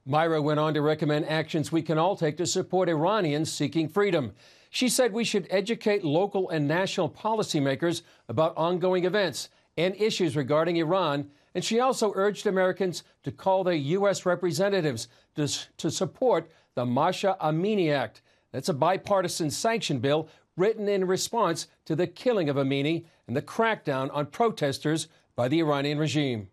Myra 0.04 0.40
went 0.40 0.60
on 0.60 0.72
to 0.74 0.82
recommend 0.82 1.26
actions 1.26 1.72
we 1.72 1.82
can 1.82 1.98
all 1.98 2.14
take 2.14 2.36
to 2.36 2.46
support 2.46 2.88
Iranians 2.88 3.50
seeking 3.50 3.88
freedom. 3.88 4.34
She 4.70 4.88
said 4.88 5.12
we 5.12 5.24
should 5.24 5.46
educate 5.50 6.04
local 6.04 6.50
and 6.50 6.66
national 6.66 7.10
policymakers 7.10 8.02
about 8.28 8.56
ongoing 8.56 9.04
events 9.04 9.48
and 9.76 9.94
issues 9.96 10.36
regarding 10.36 10.76
Iran. 10.76 11.30
And 11.54 11.64
she 11.64 11.80
also 11.80 12.12
urged 12.14 12.46
Americans 12.46 13.02
to 13.22 13.32
call 13.32 13.64
their 13.64 13.74
U.S. 13.74 14.26
representatives 14.26 15.08
to, 15.36 15.48
to 15.78 15.90
support 15.90 16.50
the 16.74 16.84
Mahsa 16.84 17.36
Amini 17.40 17.92
Act. 17.92 18.22
That's 18.52 18.68
a 18.68 18.74
bipartisan 18.74 19.50
sanction 19.50 19.98
bill 19.98 20.28
written 20.56 20.88
in 20.88 21.06
response 21.06 21.68
to 21.84 21.94
the 21.94 22.06
killing 22.06 22.48
of 22.48 22.56
Amini 22.56 23.04
and 23.26 23.36
the 23.36 23.42
crackdown 23.42 24.14
on 24.14 24.26
protesters 24.26 25.08
by 25.34 25.48
the 25.48 25.60
Iranian 25.60 25.98
regime. 25.98 26.48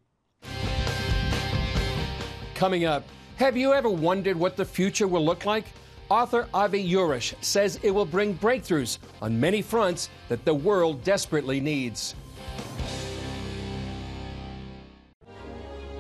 Coming 2.55 2.85
up, 2.85 3.03
have 3.37 3.57
you 3.57 3.73
ever 3.73 3.89
wondered 3.89 4.37
what 4.37 4.55
the 4.55 4.65
future 4.65 5.07
will 5.07 5.25
look 5.25 5.45
like? 5.45 5.65
Author 6.09 6.47
Avi 6.53 6.87
Jorisch 6.87 7.33
says 7.41 7.79
it 7.81 7.91
will 7.91 8.05
bring 8.05 8.37
breakthroughs 8.37 8.97
on 9.21 9.39
many 9.39 9.61
fronts 9.61 10.09
that 10.29 10.45
the 10.45 10.53
world 10.53 11.03
desperately 11.03 11.59
needs. 11.59 12.15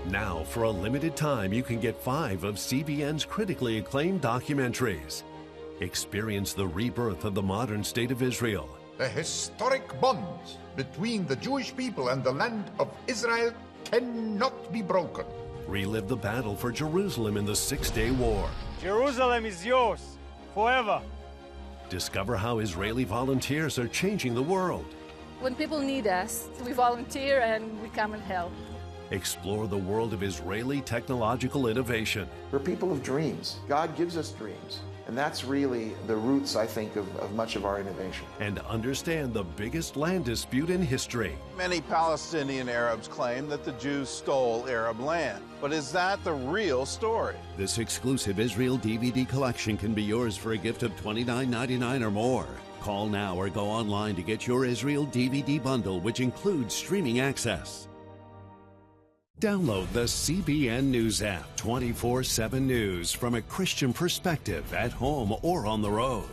Now, 0.05 0.43
for 0.43 0.63
a 0.63 0.69
limited 0.69 1.15
time, 1.15 1.53
you 1.53 1.63
can 1.63 1.79
get 1.79 1.99
five 1.99 2.43
of 2.43 2.55
CBN's 2.55 3.25
critically 3.25 3.77
acclaimed 3.77 4.21
documentaries. 4.21 5.23
Experience 5.79 6.53
the 6.53 6.67
rebirth 6.67 7.25
of 7.25 7.33
the 7.33 7.41
modern 7.41 7.83
state 7.83 8.11
of 8.11 8.21
Israel. 8.21 8.69
The 8.97 9.07
historic 9.07 9.99
bonds 9.99 10.57
between 10.75 11.25
the 11.25 11.35
Jewish 11.37 11.75
people 11.75 12.09
and 12.09 12.23
the 12.23 12.31
land 12.31 12.69
of 12.79 12.95
Israel 13.07 13.53
cannot 13.85 14.71
be 14.71 14.81
broken. 14.81 15.25
Relive 15.67 16.07
the 16.07 16.15
battle 16.15 16.55
for 16.55 16.71
Jerusalem 16.71 17.37
in 17.37 17.45
the 17.45 17.55
Six 17.55 17.89
Day 17.89 18.11
War. 18.11 18.49
Jerusalem 18.83 19.45
is 19.45 19.65
yours 19.65 20.17
forever. 20.53 21.01
Discover 21.87 22.35
how 22.35 22.59
Israeli 22.59 23.05
volunteers 23.05 23.79
are 23.79 23.87
changing 23.87 24.35
the 24.35 24.43
world. 24.43 24.85
When 25.39 25.55
people 25.55 25.79
need 25.79 26.05
us, 26.05 26.49
we 26.65 26.73
volunteer 26.73 27.39
and 27.39 27.81
we 27.81 27.87
come 27.87 28.13
and 28.13 28.21
help. 28.21 28.51
Explore 29.11 29.67
the 29.67 29.77
world 29.77 30.11
of 30.11 30.21
Israeli 30.21 30.81
technological 30.81 31.69
innovation. 31.69 32.27
We're 32.51 32.59
people 32.59 32.91
of 32.91 33.01
dreams. 33.01 33.59
God 33.69 33.95
gives 33.95 34.17
us 34.17 34.31
dreams. 34.33 34.81
And 35.07 35.17
that's 35.17 35.43
really 35.43 35.91
the 36.07 36.15
roots, 36.15 36.55
I 36.55 36.65
think, 36.65 36.95
of, 36.95 37.13
of, 37.17 37.33
much 37.33 37.55
of 37.55 37.65
our 37.65 37.79
innovation. 37.79 38.25
And 38.39 38.59
understand 38.59 39.33
the 39.33 39.43
biggest 39.43 39.97
land 39.97 40.25
dispute 40.25 40.69
in 40.69 40.81
history. 40.81 41.37
Many 41.57 41.81
Palestinian 41.81 42.69
Arabs 42.69 43.07
claim 43.07 43.49
that 43.49 43.65
the 43.65 43.73
Jews 43.73 44.07
stole 44.07 44.65
Arab 44.67 44.99
land. 44.99 45.43
But 45.59 45.73
is 45.73 45.91
that 45.91 46.23
the 46.23 46.33
real 46.33 46.85
story? 46.85 47.35
This 47.57 47.77
exclusive 47.77 48.39
Israel 48.39 48.77
DVD 48.77 49.27
collection 49.27 49.77
can 49.77 49.93
be 49.93 50.03
yours 50.03 50.37
for 50.37 50.53
a 50.53 50.57
gift 50.57 50.83
of 50.83 50.95
$29.99 50.95 52.01
or 52.01 52.11
more. 52.11 52.47
Call 52.81 53.07
now 53.07 53.35
or 53.35 53.49
go 53.49 53.65
online 53.65 54.15
to 54.15 54.21
get 54.21 54.45
your 54.45 54.65
Israel 54.65 55.05
DVD 55.07 55.61
bundle, 55.61 55.99
which 56.01 56.19
includes 56.19 56.73
streaming 56.73 57.19
access. 57.19 57.87
Download 59.43 59.91
the 59.91 60.05
CBN 60.05 60.85
News 60.85 61.21
app 61.21 61.53
24 61.57 62.23
7 62.23 62.65
news 62.65 63.11
from 63.11 63.35
a 63.35 63.41
Christian 63.41 63.91
perspective 63.91 64.73
at 64.73 64.93
home 64.93 65.35
or 65.41 65.67
on 65.67 65.81
the 65.81 65.91
road. 65.91 66.29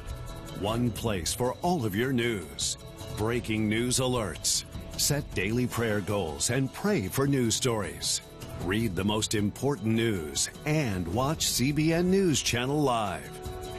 One 0.60 0.92
place 0.92 1.34
for 1.34 1.54
all 1.54 1.84
of 1.84 1.96
your 1.96 2.12
news. 2.12 2.78
Breaking 3.16 3.68
news 3.68 3.98
alerts. 3.98 4.62
Set 4.96 5.28
daily 5.34 5.66
prayer 5.66 6.00
goals 6.00 6.50
and 6.50 6.72
pray 6.72 7.08
for 7.08 7.26
news 7.26 7.56
stories. 7.56 8.20
Read 8.64 8.94
the 8.94 9.02
most 9.02 9.34
important 9.34 9.92
news 9.92 10.48
and 10.64 11.08
watch 11.08 11.46
CBN 11.46 12.04
News 12.04 12.40
Channel 12.40 12.80
Live. 12.80 13.28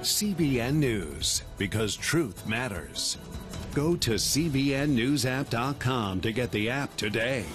CBN 0.02 0.74
News, 0.74 1.44
because 1.58 1.96
truth 1.96 2.46
matters. 2.46 3.18
Go 3.74 3.96
to 3.96 4.16
CBNNewsApp.com 4.16 6.20
to 6.20 6.34
get 6.34 6.52
the 6.52 6.70
app 6.70 6.98
today. 6.98 7.46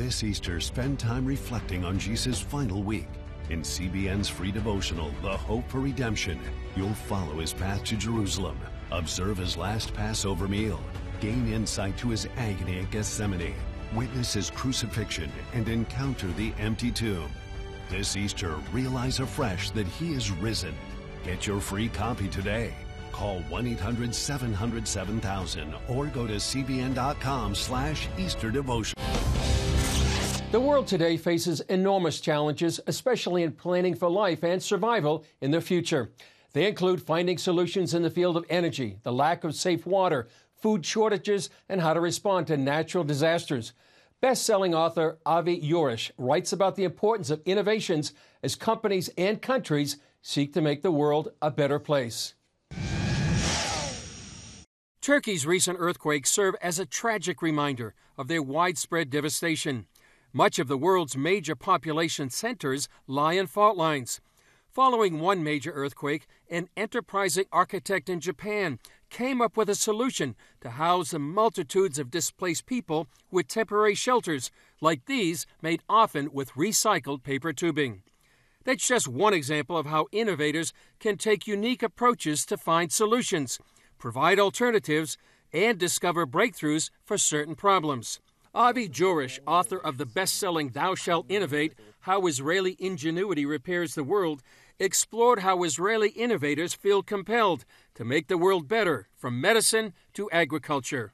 This 0.00 0.24
Easter, 0.24 0.60
spend 0.60 0.98
time 0.98 1.26
reflecting 1.26 1.84
on 1.84 1.98
Jesus' 1.98 2.40
final 2.40 2.82
week. 2.82 3.08
In 3.50 3.60
CBN's 3.60 4.30
free 4.30 4.50
devotional, 4.50 5.12
The 5.20 5.36
Hope 5.36 5.68
for 5.68 5.80
Redemption, 5.80 6.40
you'll 6.74 6.94
follow 6.94 7.34
his 7.34 7.52
path 7.52 7.84
to 7.84 7.98
Jerusalem, 7.98 8.58
observe 8.92 9.36
his 9.36 9.58
last 9.58 9.92
Passover 9.92 10.48
meal, 10.48 10.80
gain 11.20 11.52
insight 11.52 11.98
to 11.98 12.08
his 12.08 12.26
agony 12.38 12.78
at 12.78 12.90
Gethsemane, 12.90 13.54
witness 13.94 14.32
his 14.32 14.48
crucifixion, 14.48 15.30
and 15.52 15.68
encounter 15.68 16.28
the 16.28 16.54
empty 16.58 16.90
tomb. 16.90 17.30
This 17.90 18.16
Easter, 18.16 18.54
realize 18.72 19.20
afresh 19.20 19.68
that 19.72 19.86
he 19.86 20.14
is 20.14 20.30
risen. 20.30 20.74
Get 21.24 21.46
your 21.46 21.60
free 21.60 21.90
copy 21.90 22.28
today. 22.28 22.72
Call 23.12 23.42
1-800-700-7000 23.50 25.74
or 25.90 26.06
go 26.06 26.26
to 26.26 26.36
cbn.com 26.36 27.54
slash 27.54 28.08
Easter 28.16 28.50
Devotion. 28.50 28.94
The 30.50 30.58
world 30.58 30.88
today 30.88 31.16
faces 31.16 31.60
enormous 31.60 32.20
challenges, 32.20 32.80
especially 32.88 33.44
in 33.44 33.52
planning 33.52 33.94
for 33.94 34.10
life 34.10 34.42
and 34.42 34.60
survival 34.60 35.24
in 35.40 35.52
the 35.52 35.60
future. 35.60 36.10
They 36.54 36.66
include 36.66 37.00
finding 37.00 37.38
solutions 37.38 37.94
in 37.94 38.02
the 38.02 38.10
field 38.10 38.36
of 38.36 38.44
energy, 38.50 38.98
the 39.04 39.12
lack 39.12 39.44
of 39.44 39.54
safe 39.54 39.86
water, 39.86 40.26
food 40.56 40.84
shortages, 40.84 41.50
and 41.68 41.80
how 41.80 41.94
to 41.94 42.00
respond 42.00 42.48
to 42.48 42.56
natural 42.56 43.04
disasters. 43.04 43.74
Best 44.20 44.44
selling 44.44 44.74
author 44.74 45.18
Avi 45.24 45.60
Jorisch 45.60 46.10
writes 46.18 46.52
about 46.52 46.74
the 46.74 46.82
importance 46.82 47.30
of 47.30 47.40
innovations 47.44 48.12
as 48.42 48.56
companies 48.56 49.08
and 49.16 49.40
countries 49.40 49.98
seek 50.20 50.52
to 50.54 50.60
make 50.60 50.82
the 50.82 50.90
world 50.90 51.28
a 51.40 51.52
better 51.52 51.78
place. 51.78 52.34
Turkey's 55.00 55.46
recent 55.46 55.76
earthquakes 55.80 56.28
serve 56.28 56.56
as 56.60 56.80
a 56.80 56.86
tragic 56.86 57.40
reminder 57.40 57.94
of 58.18 58.26
their 58.26 58.42
widespread 58.42 59.10
devastation. 59.10 59.86
Much 60.32 60.60
of 60.60 60.68
the 60.68 60.78
world's 60.78 61.16
major 61.16 61.56
population 61.56 62.30
centers 62.30 62.88
lie 63.08 63.32
in 63.32 63.48
fault 63.48 63.76
lines. 63.76 64.20
Following 64.70 65.18
one 65.18 65.42
major 65.42 65.72
earthquake, 65.72 66.28
an 66.48 66.68
enterprising 66.76 67.46
architect 67.50 68.08
in 68.08 68.20
Japan 68.20 68.78
came 69.10 69.40
up 69.40 69.56
with 69.56 69.68
a 69.68 69.74
solution 69.74 70.36
to 70.60 70.70
house 70.70 71.10
the 71.10 71.18
multitudes 71.18 71.98
of 71.98 72.12
displaced 72.12 72.66
people 72.66 73.08
with 73.32 73.48
temporary 73.48 73.96
shelters, 73.96 74.52
like 74.80 75.06
these 75.06 75.46
made 75.60 75.82
often 75.88 76.30
with 76.32 76.52
recycled 76.52 77.24
paper 77.24 77.52
tubing. 77.52 78.04
That's 78.62 78.86
just 78.86 79.08
one 79.08 79.34
example 79.34 79.76
of 79.76 79.86
how 79.86 80.06
innovators 80.12 80.72
can 81.00 81.16
take 81.16 81.48
unique 81.48 81.82
approaches 81.82 82.46
to 82.46 82.56
find 82.56 82.92
solutions, 82.92 83.58
provide 83.98 84.38
alternatives, 84.38 85.18
and 85.52 85.76
discover 85.76 86.24
breakthroughs 86.24 86.90
for 87.04 87.18
certain 87.18 87.56
problems. 87.56 88.20
Avi 88.54 88.88
Jorisch, 88.88 89.38
author 89.46 89.78
of 89.78 89.96
the 89.96 90.06
best 90.06 90.34
selling 90.34 90.70
Thou 90.70 90.96
Shalt 90.96 91.26
Innovate 91.28 91.74
How 92.00 92.26
Israeli 92.26 92.76
Ingenuity 92.80 93.46
Repairs 93.46 93.94
the 93.94 94.02
World, 94.02 94.42
explored 94.80 95.40
how 95.40 95.62
Israeli 95.62 96.08
innovators 96.10 96.74
feel 96.74 97.04
compelled 97.04 97.64
to 97.94 98.04
make 98.04 98.26
the 98.26 98.36
world 98.36 98.66
better, 98.66 99.08
from 99.16 99.40
medicine 99.40 99.92
to 100.14 100.28
agriculture. 100.32 101.12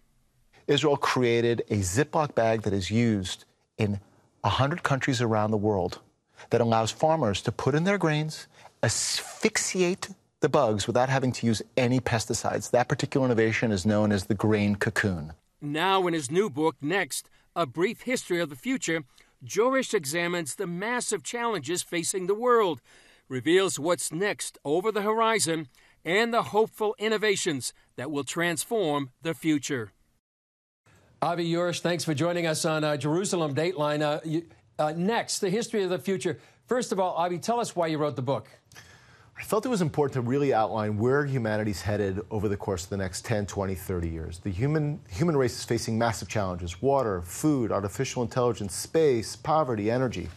Israel 0.66 0.96
created 0.96 1.62
a 1.68 1.76
Ziploc 1.80 2.34
bag 2.34 2.62
that 2.62 2.72
is 2.72 2.90
used 2.90 3.44
in 3.76 4.00
100 4.40 4.82
countries 4.82 5.20
around 5.20 5.50
the 5.50 5.58
world 5.58 6.00
that 6.48 6.62
allows 6.62 6.90
farmers 6.90 7.42
to 7.42 7.52
put 7.52 7.74
in 7.74 7.84
their 7.84 7.98
grains, 7.98 8.46
asphyxiate 8.82 10.08
the 10.40 10.48
bugs 10.48 10.86
without 10.86 11.10
having 11.10 11.32
to 11.32 11.46
use 11.46 11.60
any 11.76 12.00
pesticides. 12.00 12.70
That 12.70 12.88
particular 12.88 13.26
innovation 13.26 13.72
is 13.72 13.84
known 13.84 14.10
as 14.10 14.24
the 14.24 14.34
grain 14.34 14.76
cocoon. 14.76 15.34
Now, 15.60 16.06
in 16.06 16.12
his 16.12 16.30
new 16.30 16.50
book, 16.50 16.76
Next 16.80 17.30
A 17.54 17.64
Brief 17.64 18.02
History 18.02 18.40
of 18.40 18.50
the 18.50 18.56
Future, 18.56 19.04
Jorisch 19.44 19.94
examines 19.94 20.54
the 20.54 20.66
massive 20.66 21.22
challenges 21.22 21.82
facing 21.82 22.26
the 22.26 22.34
world, 22.34 22.82
reveals 23.28 23.78
what's 23.78 24.12
next 24.12 24.58
over 24.64 24.92
the 24.92 25.02
horizon, 25.02 25.68
and 26.04 26.32
the 26.32 26.44
hopeful 26.44 26.94
innovations 26.98 27.72
that 27.96 28.10
will 28.10 28.24
transform 28.24 29.10
the 29.22 29.34
future. 29.34 29.92
Avi 31.22 31.50
Jorisch, 31.50 31.80
thanks 31.80 32.04
for 32.04 32.12
joining 32.12 32.46
us 32.46 32.64
on 32.64 32.84
uh, 32.84 32.96
Jerusalem 32.96 33.54
Dateline. 33.54 34.02
Uh, 34.02 34.20
you, 34.24 34.46
uh, 34.78 34.92
next, 34.94 35.38
the 35.38 35.48
history 35.48 35.82
of 35.82 35.90
the 35.90 35.98
future. 35.98 36.38
First 36.66 36.92
of 36.92 37.00
all, 37.00 37.14
Avi, 37.14 37.38
tell 37.38 37.60
us 37.60 37.74
why 37.74 37.86
you 37.86 37.96
wrote 37.96 38.16
the 38.16 38.22
book. 38.22 38.48
I 39.38 39.42
felt 39.42 39.66
it 39.66 39.68
was 39.68 39.82
important 39.82 40.14
to 40.14 40.22
really 40.22 40.54
outline 40.54 40.96
where 40.96 41.26
humanity's 41.26 41.82
headed 41.82 42.20
over 42.30 42.48
the 42.48 42.56
course 42.56 42.84
of 42.84 42.90
the 42.90 42.96
next 42.96 43.26
10, 43.26 43.44
20, 43.44 43.74
30 43.74 44.08
years. 44.08 44.38
The 44.38 44.50
human, 44.50 44.98
human 45.10 45.36
race 45.36 45.58
is 45.58 45.64
facing 45.64 45.98
massive 45.98 46.26
challenges 46.26 46.80
water, 46.80 47.20
food, 47.20 47.70
artificial 47.70 48.22
intelligence, 48.22 48.74
space, 48.74 49.36
poverty, 49.36 49.90
energy. 49.90 50.28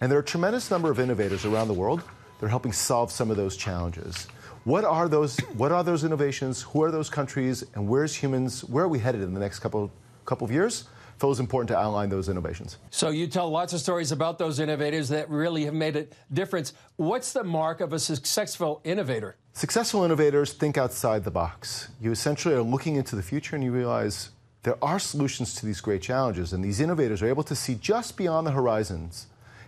And 0.00 0.10
there 0.10 0.18
are 0.18 0.22
a 0.22 0.24
tremendous 0.24 0.70
number 0.70 0.90
of 0.90 0.98
innovators 0.98 1.44
around 1.44 1.68
the 1.68 1.74
world 1.74 2.02
that 2.38 2.46
are 2.46 2.48
helping 2.48 2.72
solve 2.72 3.12
some 3.12 3.30
of 3.30 3.36
those 3.36 3.54
challenges. 3.54 4.26
What 4.64 4.84
are 4.84 5.08
those, 5.08 5.38
what 5.54 5.70
are 5.70 5.84
those 5.84 6.02
innovations? 6.02 6.62
Who 6.62 6.82
are 6.82 6.90
those 6.90 7.10
countries? 7.10 7.64
And 7.74 7.86
where's 7.86 8.14
humans, 8.14 8.64
where 8.64 8.84
are 8.84 8.88
we 8.88 8.98
headed 8.98 9.20
in 9.20 9.34
the 9.34 9.40
next 9.40 9.58
couple, 9.58 9.90
couple 10.24 10.46
of 10.46 10.50
years? 10.50 10.88
Felt 11.18 11.28
it 11.28 11.32
was 11.32 11.40
important 11.40 11.68
to 11.68 11.76
outline 11.76 12.08
those 12.08 12.28
innovations. 12.28 12.78
So 12.90 13.10
you 13.10 13.26
tell 13.26 13.50
lots 13.50 13.72
of 13.72 13.80
stories 13.80 14.12
about 14.12 14.38
those 14.38 14.60
innovators 14.60 15.08
that 15.08 15.28
really 15.28 15.64
have 15.64 15.74
made 15.74 15.96
a 15.96 16.06
difference. 16.32 16.74
What's 16.96 17.32
the 17.32 17.42
mark 17.42 17.80
of 17.80 17.92
a 17.92 17.98
successful 17.98 18.80
innovator? 18.84 19.36
Successful 19.52 20.04
innovators 20.04 20.52
think 20.52 20.78
outside 20.78 21.24
the 21.24 21.30
box. 21.30 21.88
You 22.00 22.12
essentially 22.12 22.54
are 22.54 22.62
looking 22.62 22.94
into 22.96 23.16
the 23.16 23.22
future 23.22 23.56
and 23.56 23.64
you 23.64 23.72
realize 23.72 24.30
there 24.62 24.78
are 24.82 24.98
solutions 24.98 25.54
to 25.56 25.66
these 25.66 25.80
great 25.80 26.02
challenges, 26.02 26.52
and 26.52 26.62
these 26.64 26.80
innovators 26.80 27.22
are 27.22 27.28
able 27.28 27.44
to 27.44 27.54
see 27.54 27.74
just 27.76 28.16
beyond 28.16 28.46
the 28.46 28.50
horizons 28.50 29.26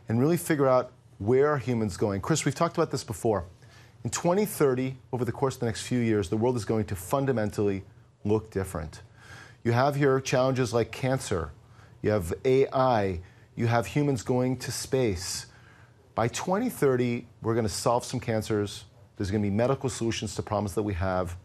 and 0.08 0.20
really 0.20 0.36
figure 0.36 0.68
out 0.68 0.92
where 1.18 1.48
are 1.48 1.58
humans 1.58 1.96
going. 1.96 2.20
Chris, 2.20 2.44
we've 2.44 2.54
talked 2.54 2.76
about 2.76 2.90
this 2.90 3.04
before. 3.04 3.44
In 4.04 4.10
2030, 4.10 4.96
over 5.12 5.24
the 5.24 5.32
course 5.32 5.54
of 5.54 5.60
the 5.60 5.66
next 5.66 5.82
few 5.82 5.98
years, 5.98 6.28
the 6.28 6.36
world 6.36 6.56
is 6.56 6.64
going 6.64 6.84
to 6.86 6.96
fundamentally 6.96 7.82
look 8.24 8.50
different. 8.50 9.02
You 9.62 9.72
have 9.72 9.94
here 9.94 10.20
challenges 10.20 10.72
like 10.72 10.90
cancer, 10.90 11.52
you 12.00 12.10
have 12.10 12.32
AI, 12.46 13.20
you 13.54 13.66
have 13.66 13.86
humans 13.88 14.22
going 14.22 14.56
to 14.56 14.72
space. 14.72 15.46
By 16.14 16.28
2030, 16.28 17.26
we're 17.42 17.52
going 17.52 17.66
to 17.66 17.72
solve 17.72 18.06
some 18.06 18.20
cancers. 18.20 18.84
There's 19.16 19.30
going 19.30 19.42
to 19.42 19.50
be 19.50 19.54
medical 19.54 19.90
solutions 19.90 20.34
to 20.36 20.42
problems 20.42 20.74
that 20.76 20.82
we 20.82 20.94
have. 20.94 21.36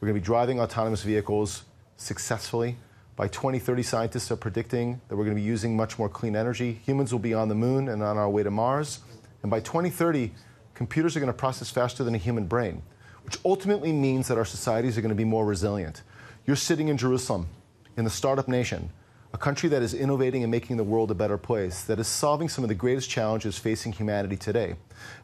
We're 0.00 0.08
going 0.08 0.16
to 0.16 0.20
be 0.20 0.24
driving 0.24 0.60
autonomous 0.60 1.02
vehicles 1.02 1.62
successfully. 1.96 2.76
By 3.16 3.28
2030, 3.28 3.82
scientists 3.82 4.30
are 4.30 4.36
predicting 4.36 5.00
that 5.08 5.16
we're 5.16 5.24
going 5.24 5.36
to 5.36 5.40
be 5.40 5.46
using 5.46 5.74
much 5.74 5.98
more 5.98 6.10
clean 6.10 6.36
energy. 6.36 6.80
Humans 6.84 7.10
will 7.10 7.20
be 7.20 7.32
on 7.32 7.48
the 7.48 7.54
moon 7.54 7.88
and 7.88 8.02
on 8.02 8.18
our 8.18 8.28
way 8.28 8.42
to 8.42 8.50
Mars. 8.50 9.00
And 9.40 9.50
by 9.50 9.60
2030, 9.60 10.30
computers 10.74 11.16
are 11.16 11.20
going 11.20 11.32
to 11.32 11.38
process 11.38 11.70
faster 11.70 12.04
than 12.04 12.14
a 12.14 12.18
human 12.18 12.44
brain, 12.44 12.82
which 13.24 13.38
ultimately 13.46 13.92
means 13.92 14.28
that 14.28 14.36
our 14.36 14.44
societies 14.44 14.98
are 14.98 15.00
going 15.00 15.08
to 15.08 15.14
be 15.14 15.24
more 15.24 15.46
resilient. 15.46 16.02
You're 16.44 16.56
sitting 16.56 16.88
in 16.88 16.98
Jerusalem, 16.98 17.48
in 17.96 18.04
the 18.04 18.10
startup 18.10 18.48
nation, 18.48 18.90
a 19.34 19.38
country 19.38 19.68
that 19.70 19.82
is 19.82 19.94
innovating 19.94 20.42
and 20.42 20.50
making 20.50 20.76
the 20.76 20.84
world 20.84 21.10
a 21.10 21.14
better 21.14 21.38
place, 21.38 21.84
that 21.84 21.98
is 21.98 22.06
solving 22.06 22.48
some 22.48 22.64
of 22.64 22.68
the 22.68 22.74
greatest 22.74 23.08
challenges 23.08 23.58
facing 23.58 23.92
humanity 23.92 24.36
today. 24.36 24.76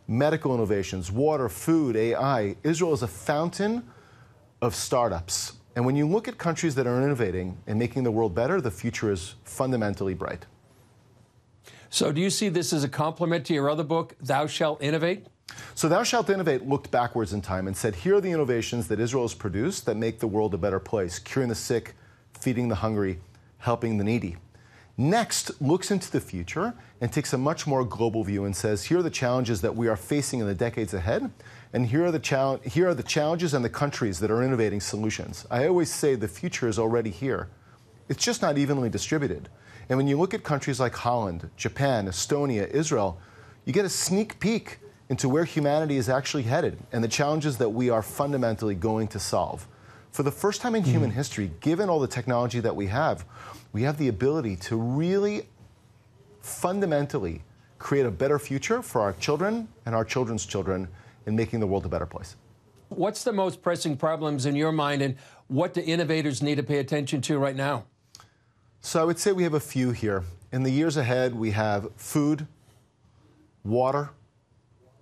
Medical 0.06 0.54
innovations, 0.54 1.12
water, 1.12 1.48
food, 1.48 1.96
AI. 1.96 2.56
Israel 2.62 2.94
is 2.94 3.02
a 3.02 3.08
fountain 3.08 3.84
of 4.62 4.74
startups. 4.74 5.52
And 5.76 5.84
when 5.84 5.94
you 5.94 6.08
look 6.08 6.26
at 6.26 6.38
countries 6.38 6.74
that 6.76 6.86
are 6.86 7.02
innovating 7.02 7.58
and 7.66 7.78
making 7.78 8.02
the 8.02 8.10
world 8.10 8.34
better, 8.34 8.60
the 8.60 8.70
future 8.70 9.12
is 9.12 9.34
fundamentally 9.44 10.14
bright. 10.14 10.46
So, 11.90 12.12
do 12.12 12.20
you 12.20 12.30
see 12.30 12.48
this 12.48 12.72
as 12.72 12.84
a 12.84 12.88
complement 12.88 13.46
to 13.46 13.54
your 13.54 13.70
other 13.70 13.84
book, 13.84 14.14
Thou 14.20 14.46
Shalt 14.46 14.82
Innovate? 14.82 15.26
So, 15.74 15.88
Thou 15.88 16.02
Shalt 16.02 16.28
Innovate 16.28 16.66
looked 16.66 16.90
backwards 16.90 17.32
in 17.32 17.40
time 17.40 17.66
and 17.66 17.76
said, 17.76 17.94
here 17.94 18.16
are 18.16 18.20
the 18.20 18.30
innovations 18.30 18.88
that 18.88 19.00
Israel 19.00 19.24
has 19.24 19.34
produced 19.34 19.86
that 19.86 19.96
make 19.96 20.18
the 20.18 20.26
world 20.26 20.52
a 20.52 20.58
better 20.58 20.80
place, 20.80 21.18
curing 21.18 21.48
the 21.48 21.54
sick, 21.54 21.94
feeding 22.40 22.68
the 22.68 22.76
hungry, 22.76 23.20
helping 23.58 23.98
the 23.98 24.04
needy. 24.04 24.36
Next 24.96 25.60
looks 25.60 25.90
into 25.90 26.10
the 26.10 26.20
future 26.20 26.74
and 27.00 27.12
takes 27.12 27.32
a 27.32 27.38
much 27.38 27.66
more 27.66 27.84
global 27.84 28.24
view 28.24 28.44
and 28.44 28.56
says, 28.56 28.84
here 28.84 28.98
are 28.98 29.02
the 29.02 29.10
challenges 29.10 29.60
that 29.60 29.76
we 29.76 29.86
are 29.86 29.96
facing 29.96 30.40
in 30.40 30.46
the 30.46 30.54
decades 30.54 30.92
ahead, 30.92 31.30
and 31.72 31.86
here 31.86 32.06
are 32.06 32.10
the, 32.10 32.18
chal- 32.18 32.60
here 32.64 32.88
are 32.88 32.94
the 32.94 33.02
challenges 33.04 33.54
and 33.54 33.64
the 33.64 33.70
countries 33.70 34.18
that 34.18 34.30
are 34.30 34.42
innovating 34.42 34.80
solutions. 34.80 35.46
I 35.50 35.68
always 35.68 35.92
say 35.92 36.16
the 36.16 36.26
future 36.26 36.66
is 36.66 36.78
already 36.78 37.10
here. 37.10 37.48
It's 38.08 38.24
just 38.24 38.42
not 38.42 38.58
evenly 38.58 38.90
distributed. 38.90 39.48
And 39.88 39.96
when 39.96 40.08
you 40.08 40.18
look 40.18 40.34
at 40.34 40.42
countries 40.42 40.80
like 40.80 40.94
Holland, 40.94 41.48
Japan, 41.56 42.08
Estonia, 42.08 42.68
Israel, 42.68 43.20
you 43.64 43.72
get 43.72 43.84
a 43.84 43.88
sneak 43.90 44.40
peek 44.40 44.78
into 45.08 45.28
where 45.28 45.44
humanity 45.44 45.96
is 45.96 46.08
actually 46.08 46.42
headed 46.42 46.78
and 46.92 47.04
the 47.04 47.08
challenges 47.08 47.58
that 47.58 47.70
we 47.70 47.88
are 47.88 48.02
fundamentally 48.02 48.74
going 48.74 49.08
to 49.08 49.18
solve. 49.18 49.68
For 50.10 50.22
the 50.22 50.30
first 50.32 50.60
time 50.60 50.74
in 50.74 50.82
mm 50.82 50.86
human 50.86 51.10
history, 51.10 51.50
given 51.60 51.88
all 51.88 52.00
the 52.00 52.08
technology 52.08 52.60
that 52.60 52.74
we 52.74 52.86
have, 52.86 53.24
we 53.72 53.82
have 53.82 53.98
the 53.98 54.08
ability 54.08 54.56
to 54.56 54.76
really 54.76 55.46
fundamentally 56.40 57.42
create 57.78 58.06
a 58.06 58.10
better 58.10 58.38
future 58.38 58.82
for 58.82 59.00
our 59.00 59.12
children 59.14 59.68
and 59.86 59.94
our 59.94 60.04
children's 60.04 60.44
children 60.46 60.88
in 61.26 61.36
making 61.36 61.60
the 61.60 61.66
world 61.66 61.84
a 61.84 61.88
better 61.88 62.06
place. 62.06 62.36
What's 62.88 63.22
the 63.22 63.32
most 63.32 63.62
pressing 63.62 63.96
problems 63.96 64.46
in 64.46 64.56
your 64.56 64.72
mind, 64.72 65.02
and 65.02 65.16
what 65.48 65.74
do 65.74 65.82
innovators 65.82 66.42
need 66.42 66.54
to 66.56 66.62
pay 66.62 66.78
attention 66.78 67.20
to 67.22 67.38
right 67.38 67.54
now? 67.54 67.84
So 68.80 69.00
I 69.00 69.04
would 69.04 69.18
say 69.18 69.32
we 69.32 69.42
have 69.42 69.54
a 69.54 69.60
few 69.60 69.90
here. 69.90 70.24
In 70.52 70.62
the 70.62 70.70
years 70.70 70.96
ahead, 70.96 71.34
we 71.34 71.50
have 71.50 71.92
food, 71.96 72.46
water, 73.62 74.10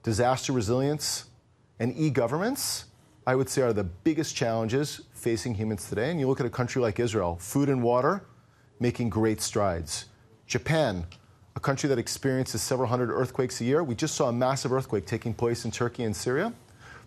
disaster 0.02 0.52
resilience, 0.52 1.26
and 1.78 1.96
e 1.96 2.10
governments. 2.10 2.86
I 3.28 3.34
would 3.34 3.48
say 3.48 3.62
are 3.62 3.72
the 3.72 3.82
biggest 3.82 4.36
challenges 4.36 5.00
facing 5.12 5.54
humans 5.54 5.88
today. 5.88 6.12
And 6.12 6.20
you 6.20 6.28
look 6.28 6.38
at 6.38 6.46
a 6.46 6.50
country 6.50 6.80
like 6.80 7.00
Israel, 7.00 7.36
food 7.40 7.68
and 7.68 7.82
water 7.82 8.22
making 8.78 9.10
great 9.10 9.40
strides. 9.40 10.04
Japan, 10.46 11.04
a 11.56 11.60
country 11.60 11.88
that 11.88 11.98
experiences 11.98 12.62
several 12.62 12.88
hundred 12.88 13.10
earthquakes 13.10 13.60
a 13.60 13.64
year. 13.64 13.82
We 13.82 13.96
just 13.96 14.14
saw 14.14 14.28
a 14.28 14.32
massive 14.32 14.72
earthquake 14.72 15.06
taking 15.06 15.34
place 15.34 15.64
in 15.64 15.72
Turkey 15.72 16.04
and 16.04 16.14
Syria. 16.14 16.52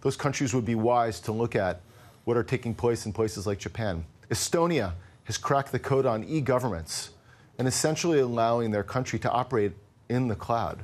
Those 0.02 0.18
countries 0.18 0.54
would 0.54 0.66
be 0.66 0.76
wise 0.76 1.22
to 1.22 1.32
look 1.32 1.56
at 1.56 1.80
what 2.26 2.36
are 2.36 2.44
taking 2.44 2.76
place 2.76 3.06
in 3.06 3.14
places 3.14 3.48
like 3.48 3.58
Japan. 3.58 4.04
Estonia 4.30 4.94
has 5.24 5.38
cracked 5.38 5.72
the 5.72 5.80
code 5.80 6.06
on 6.06 6.26
e 6.26 6.42
governments 6.42 7.12
and 7.58 7.66
essentially 7.66 8.20
allowing 8.20 8.72
their 8.72 8.84
country 8.84 9.20
to 9.20 9.32
operate 9.32 9.72
in 10.10 10.28
the 10.28 10.36
cloud. 10.36 10.80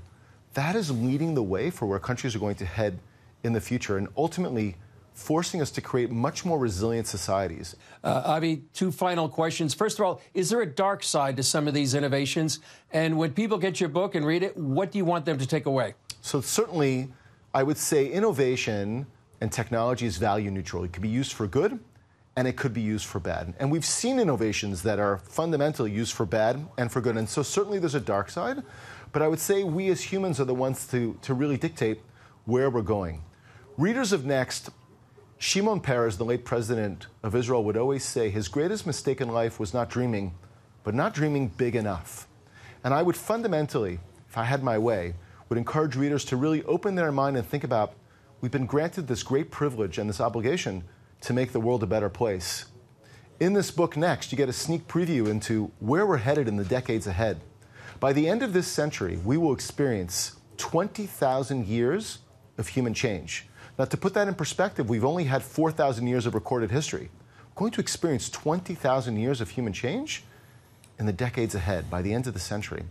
That 0.53 0.77
is 0.77 0.91
leading 0.91 1.33
the 1.33 1.43
way 1.43 1.71
for 1.71 1.87
where 1.87 1.99
countries 1.99 2.35
are 2.35 2.39
going 2.39 2.55
to 2.55 2.65
head 2.65 2.99
in 3.43 3.51
the 3.51 3.59
future 3.59 3.97
and 3.97 4.07
ultimately 4.15 4.77
forcing 5.15 5.61
us 5.61 5.71
to 5.71 5.81
create 5.81 6.11
much 6.11 6.45
more 6.45 6.59
resilient 6.59 7.07
societies. 7.07 7.75
Uh, 8.03 8.21
Avi, 8.25 8.63
two 8.73 8.91
final 8.91 9.27
questions. 9.29 9.73
First 9.73 9.97
of 9.97 10.05
all, 10.05 10.21
is 10.33 10.49
there 10.49 10.61
a 10.61 10.65
dark 10.65 11.03
side 11.03 11.37
to 11.37 11.43
some 11.43 11.67
of 11.67 11.73
these 11.73 11.95
innovations? 11.95 12.59
And 12.91 13.17
when 13.17 13.31
people 13.31 13.57
get 13.57 13.79
your 13.79 13.89
book 13.89 14.13
and 14.13 14.25
read 14.25 14.43
it, 14.43 14.55
what 14.57 14.91
do 14.91 14.97
you 14.97 15.05
want 15.05 15.25
them 15.25 15.37
to 15.37 15.47
take 15.47 15.65
away? 15.65 15.95
So, 16.21 16.41
certainly, 16.41 17.07
I 17.53 17.63
would 17.63 17.77
say 17.77 18.07
innovation 18.07 19.07
and 19.39 19.51
technology 19.51 20.05
is 20.05 20.17
value 20.17 20.51
neutral. 20.51 20.83
It 20.83 20.91
could 20.91 21.01
be 21.01 21.09
used 21.09 21.33
for 21.33 21.47
good 21.47 21.79
and 22.35 22.47
it 22.47 22.57
could 22.57 22.73
be 22.73 22.81
used 22.81 23.05
for 23.05 23.19
bad. 23.19 23.53
And 23.59 23.71
we've 23.71 23.85
seen 23.85 24.19
innovations 24.19 24.83
that 24.83 24.99
are 24.99 25.17
fundamentally 25.19 25.91
used 25.91 26.13
for 26.13 26.25
bad 26.25 26.67
and 26.77 26.91
for 26.91 26.99
good. 26.99 27.15
And 27.15 27.29
so 27.29 27.41
certainly 27.41 27.79
there's 27.79 27.95
a 27.95 28.01
dark 28.01 28.29
side, 28.29 28.61
but 29.13 29.21
I 29.21 29.29
would 29.29 29.39
say 29.39 29.63
we 29.63 29.87
as 29.89 30.01
humans 30.01 30.41
are 30.41 30.45
the 30.45 30.53
ones 30.53 30.85
to, 30.87 31.17
to 31.21 31.33
really 31.33 31.55
dictate 31.55 32.01
where 32.43 32.69
we're 32.69 32.81
going. 32.81 33.23
Readers 33.77 34.11
of 34.11 34.25
Next, 34.25 34.69
Shimon 35.37 35.81
Peres, 35.81 36.17
the 36.17 36.25
late 36.25 36.45
president 36.45 37.07
of 37.21 37.35
Israel, 37.35 37.63
would 37.65 37.75
always 37.75 38.05
say 38.05 38.29
his 38.29 38.47
greatest 38.47 38.87
mistake 38.87 39.19
in 39.19 39.29
life 39.29 39.59
was 39.59 39.73
not 39.73 39.89
dreaming, 39.89 40.33
but 40.83 40.95
not 40.95 41.13
dreaming 41.13 41.49
big 41.49 41.75
enough. 41.75 42.27
And 42.83 42.93
I 42.93 43.03
would 43.03 43.17
fundamentally, 43.17 43.99
if 44.29 44.37
I 44.37 44.45
had 44.45 44.63
my 44.63 44.77
way, 44.77 45.15
would 45.49 45.57
encourage 45.57 45.97
readers 45.97 46.23
to 46.25 46.37
really 46.37 46.63
open 46.63 46.95
their 46.95 47.11
mind 47.11 47.35
and 47.35 47.45
think 47.45 47.63
about 47.65 47.93
we've 48.39 48.51
been 48.51 48.65
granted 48.65 49.07
this 49.07 49.23
great 49.23 49.51
privilege 49.51 49.97
and 49.97 50.09
this 50.09 50.21
obligation 50.21 50.83
to 51.21 51.33
make 51.33 51.51
the 51.51 51.59
world 51.59 51.83
a 51.83 51.87
better 51.87 52.09
place. 52.09 52.65
In 53.39 53.53
this 53.53 53.71
book, 53.71 53.97
next, 53.97 54.31
you 54.31 54.37
get 54.37 54.47
a 54.47 54.53
sneak 54.53 54.87
preview 54.87 55.27
into 55.27 55.71
where 55.79 56.05
we're 56.05 56.17
headed 56.17 56.47
in 56.47 56.55
the 56.55 56.63
decades 56.63 57.07
ahead. 57.07 57.41
By 57.99 58.13
the 58.13 58.29
end 58.29 58.41
of 58.41 58.53
this 58.53 58.67
century, 58.67 59.19
we 59.25 59.35
will 59.35 59.53
experience 59.53 60.37
20,000 60.57 61.67
years 61.67 62.19
of 62.57 62.69
human 62.69 62.93
change. 62.93 63.47
Now, 63.77 63.85
to 63.85 63.97
put 63.97 64.13
that 64.13 64.27
in 64.27 64.35
perspective, 64.35 64.89
we've 64.89 65.05
only 65.05 65.25
had 65.25 65.43
4,000 65.43 66.07
years 66.07 66.25
of 66.25 66.33
recorded 66.33 66.71
history. 66.71 67.09
We're 67.53 67.59
going 67.59 67.71
to 67.71 67.81
experience 67.81 68.29
20,000 68.29 69.17
years 69.17 69.41
of 69.41 69.49
human 69.49 69.73
change 69.73 70.23
in 70.97 71.05
the 71.05 71.13
decades 71.13 71.55
ahead 71.55 71.89
by 71.89 72.01
the 72.01 72.13
end 72.13 72.27
of 72.27 72.33
the 72.33 72.39
century. 72.39 72.83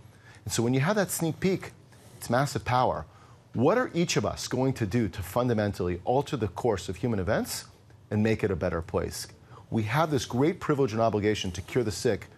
And 0.45 0.53
so, 0.53 0.63
when 0.63 0.75
you 0.75 0.81
have 0.81 0.97
that 0.97 1.11
sneak 1.11 1.41
peek, 1.41 1.73
it's 2.19 2.29
massive 2.29 2.65
power. 2.65 3.07
What 3.55 3.79
are 3.79 3.91
each 3.95 4.17
of 4.17 4.27
us 4.27 4.49
going 4.49 4.73
to 4.75 4.87
do 4.87 5.09
to 5.09 5.23
fundamentally 5.23 6.01
alter 6.05 6.37
the 6.37 6.49
course 6.49 6.89
of 6.89 6.97
human 6.97 7.19
events 7.19 7.67
and 8.11 8.23
make 8.23 8.45
it 8.45 8.51
a 8.51 8.57
better 8.57 8.81
place. 8.81 9.27
We 9.71 9.83
have 9.85 10.11
this 10.11 10.25
great 10.25 10.61
privilege 10.61 10.93
and 10.93 11.01
obligation 11.01 11.51
to 11.53 11.63
cure 11.63 11.85
the 11.85 11.91
sick, 11.91 12.29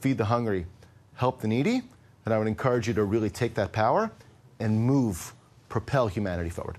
feed 0.00 0.18
the 0.18 0.26
hungry, 0.26 0.66
help 1.14 1.40
the 1.40 1.48
needy, 1.48 1.82
and 2.24 2.34
I 2.34 2.38
would 2.38 2.48
encourage 2.48 2.88
you 2.88 2.94
to 2.94 3.04
really 3.04 3.30
take 3.30 3.54
that 3.54 3.72
power 3.72 4.10
and 4.60 4.78
move, 4.78 5.32
propel 5.68 6.08
humanity 6.08 6.50
forward. 6.50 6.76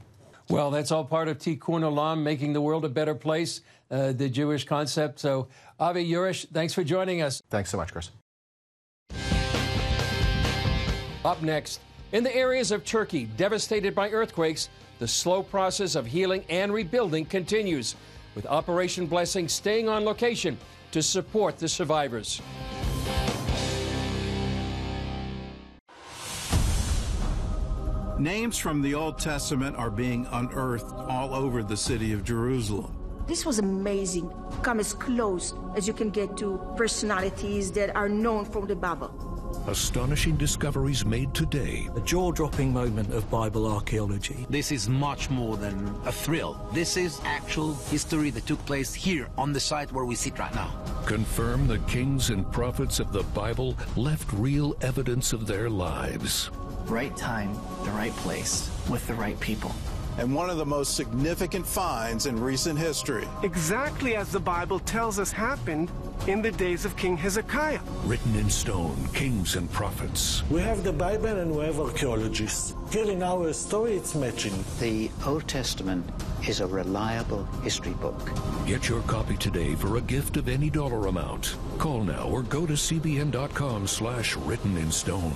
Well, 0.50 0.72
that's 0.72 0.92
all 0.92 1.06
part 1.06 1.28
of 1.28 1.38
Tikkun 1.38 1.82
Olam, 1.82 2.22
making 2.22 2.54
the 2.54 2.62
world 2.62 2.86
a 2.86 2.90
better 2.90 3.16
place, 3.16 3.62
uh, 3.90 4.12
the 4.12 4.30
Jewish 4.30 4.66
concept. 4.66 5.20
So, 5.20 5.48
Avi 5.80 6.10
Jorisch, 6.10 6.46
thanks 6.52 6.74
for 6.74 6.84
joining 6.84 7.22
us. 7.22 7.42
Thanks 7.50 7.70
so 7.70 7.78
much, 7.78 7.92
Chris. 7.92 8.12
Up 11.24 11.42
next, 11.42 11.80
in 12.12 12.24
the 12.24 12.36
areas 12.36 12.72
of 12.72 12.84
Turkey 12.84 13.26
devastated 13.38 13.96
by 13.96 14.10
earthquakes, 14.10 14.70
the 15.00 15.08
slow 15.08 15.42
process 15.42 15.96
of 15.96 16.06
healing 16.06 16.44
and 16.50 16.74
rebuilding 16.74 17.26
continues 17.26 17.96
with 18.36 18.46
Operation 18.46 19.08
Blessing 19.08 19.48
staying 19.48 19.88
on 19.88 20.04
location 20.04 20.58
to 20.92 21.02
support 21.02 21.58
the 21.58 21.68
survivors. 21.68 22.42
Names 28.24 28.58
from 28.58 28.82
the 28.82 28.96
Old 28.96 29.20
Testament 29.20 29.76
are 29.76 29.90
being 29.90 30.26
unearthed 30.32 30.94
all 31.10 31.34
over 31.34 31.62
the 31.62 31.76
city 31.76 32.14
of 32.14 32.24
Jerusalem. 32.24 32.96
This 33.28 33.46
was 33.46 33.60
amazing. 33.60 34.32
Come 34.62 34.80
as 34.80 34.94
close 34.94 35.54
as 35.76 35.90
you 35.90 35.94
can 35.94 36.10
get 36.10 36.38
to 36.38 36.58
personalities 36.78 37.70
that 37.74 37.94
are 37.98 38.08
known 38.08 38.46
from 38.46 38.66
the 38.66 38.78
Bible. 38.78 39.12
Astonishing 39.68 40.38
discoveries 40.38 41.06
made 41.06 41.34
today. 41.34 41.90
A 41.98 42.00
jaw-dropping 42.00 42.72
moment 42.72 43.14
of 43.14 43.30
Bible 43.30 43.68
archaeology. 43.68 44.48
This 44.50 44.72
is 44.72 44.88
much 44.88 45.30
more 45.30 45.58
than 45.58 45.94
a 46.06 46.12
thrill. 46.12 46.66
This 46.72 46.96
is 46.96 47.20
actual 47.26 47.74
history 47.92 48.30
that 48.30 48.48
took 48.48 48.66
place 48.66 48.94
here 48.94 49.28
on 49.38 49.52
the 49.52 49.60
site 49.60 49.92
where 49.92 50.06
we 50.06 50.16
sit 50.16 50.40
right 50.40 50.56
now. 50.56 50.72
Confirm 51.06 51.68
the 51.68 51.80
kings 51.80 52.30
and 52.30 52.50
prophets 52.54 53.02
of 53.02 53.12
the 53.12 53.24
Bible 53.36 53.76
left 53.98 54.32
real 54.32 54.78
evidence 54.80 55.34
of 55.34 55.46
their 55.46 55.70
lives. 55.70 56.50
Right 56.86 57.16
time, 57.18 57.54
the 57.84 57.92
right 57.92 58.12
place, 58.18 58.70
with 58.90 59.06
the 59.08 59.14
right 59.16 59.40
people. 59.40 59.72
and 60.20 60.36
one 60.36 60.48
of 60.48 60.58
the 60.58 60.66
most 60.66 60.96
significant 60.96 61.66
finds 61.66 62.28
in 62.28 62.40
recent 62.40 62.78
history. 62.78 63.28
Exactly 63.42 64.16
as 64.16 64.32
the 64.32 64.40
Bible 64.40 64.78
tells 64.78 65.18
us 65.18 65.32
happened 65.32 65.90
in 66.28 66.40
the 66.40 66.52
days 66.52 66.86
of 66.86 66.96
King 66.96 67.18
Hezekiah. 67.18 67.80
Written 68.06 68.36
in 68.36 68.48
stone, 68.48 68.96
kings 69.14 69.56
and 69.56 69.72
prophets. 69.72 70.44
We 70.52 70.62
have 70.62 70.84
the 70.84 70.94
Bible 70.94 71.40
and 71.40 71.56
we 71.56 71.66
have 71.66 71.80
archaeologists. 71.80 72.76
Here 72.92 73.10
in 73.10 73.24
our 73.24 73.52
story, 73.54 73.94
it's 73.94 74.14
matching. 74.14 74.54
The 74.80 75.10
Old 75.26 75.48
Testament 75.48 76.06
is 76.48 76.60
a 76.60 76.68
reliable 76.68 77.46
history 77.64 77.94
book. 77.94 78.20
Get 78.68 78.88
your 78.90 79.02
copy 79.04 79.36
today 79.36 79.74
for 79.74 79.98
a 79.98 80.02
gift 80.02 80.38
of 80.38 80.48
any 80.48 80.70
dollar 80.70 81.08
amount. 81.08 81.56
Call 81.80 82.04
now 82.04 82.28
or 82.30 82.44
go 82.44 82.68
to 82.68 82.74
cbn.com 82.74 83.88
slash 83.88 84.38
written 84.38 84.78
in 84.78 84.92
stone. 84.92 85.34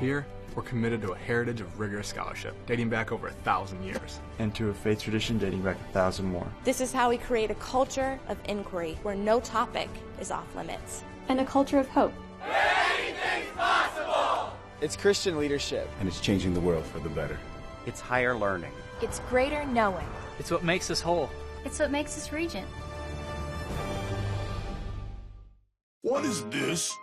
Here, 0.00 0.26
we're 0.54 0.62
committed 0.62 1.00
to 1.02 1.12
a 1.12 1.16
heritage 1.16 1.62
of 1.62 1.80
rigorous 1.80 2.08
scholarship 2.08 2.54
dating 2.66 2.90
back 2.90 3.12
over 3.12 3.28
a 3.28 3.32
thousand 3.32 3.82
years. 3.82 4.20
And 4.38 4.54
to 4.54 4.68
a 4.68 4.74
faith 4.74 5.00
tradition 5.00 5.38
dating 5.38 5.62
back 5.62 5.78
a 5.88 5.92
thousand 5.92 6.26
more. 6.26 6.46
This 6.64 6.82
is 6.82 6.92
how 6.92 7.08
we 7.08 7.16
create 7.16 7.50
a 7.50 7.54
culture 7.54 8.20
of 8.28 8.36
inquiry 8.46 8.98
where 9.02 9.14
no 9.14 9.40
topic 9.40 9.88
is 10.20 10.30
off 10.30 10.54
limits. 10.54 11.02
And 11.28 11.40
a 11.40 11.46
culture 11.46 11.78
of 11.78 11.88
hope. 11.88 12.12
Anything's 12.42 13.50
possible! 13.56 14.52
It's 14.82 14.96
Christian 14.96 15.38
leadership. 15.38 15.88
And 15.98 16.08
it's 16.08 16.20
changing 16.20 16.52
the 16.52 16.60
world 16.60 16.84
for 16.84 16.98
the 16.98 17.08
better. 17.08 17.38
It's 17.86 18.00
higher 18.00 18.34
learning. 18.34 18.72
It's 19.00 19.20
greater 19.30 19.64
knowing. 19.64 20.06
It's 20.38 20.50
what 20.50 20.62
makes 20.62 20.90
us 20.90 21.00
whole. 21.00 21.30
It's 21.64 21.78
what 21.78 21.90
makes 21.90 22.18
us 22.18 22.32
regent. 22.32 22.66
What 26.02 26.24
is 26.24 26.44
this? 26.44 26.94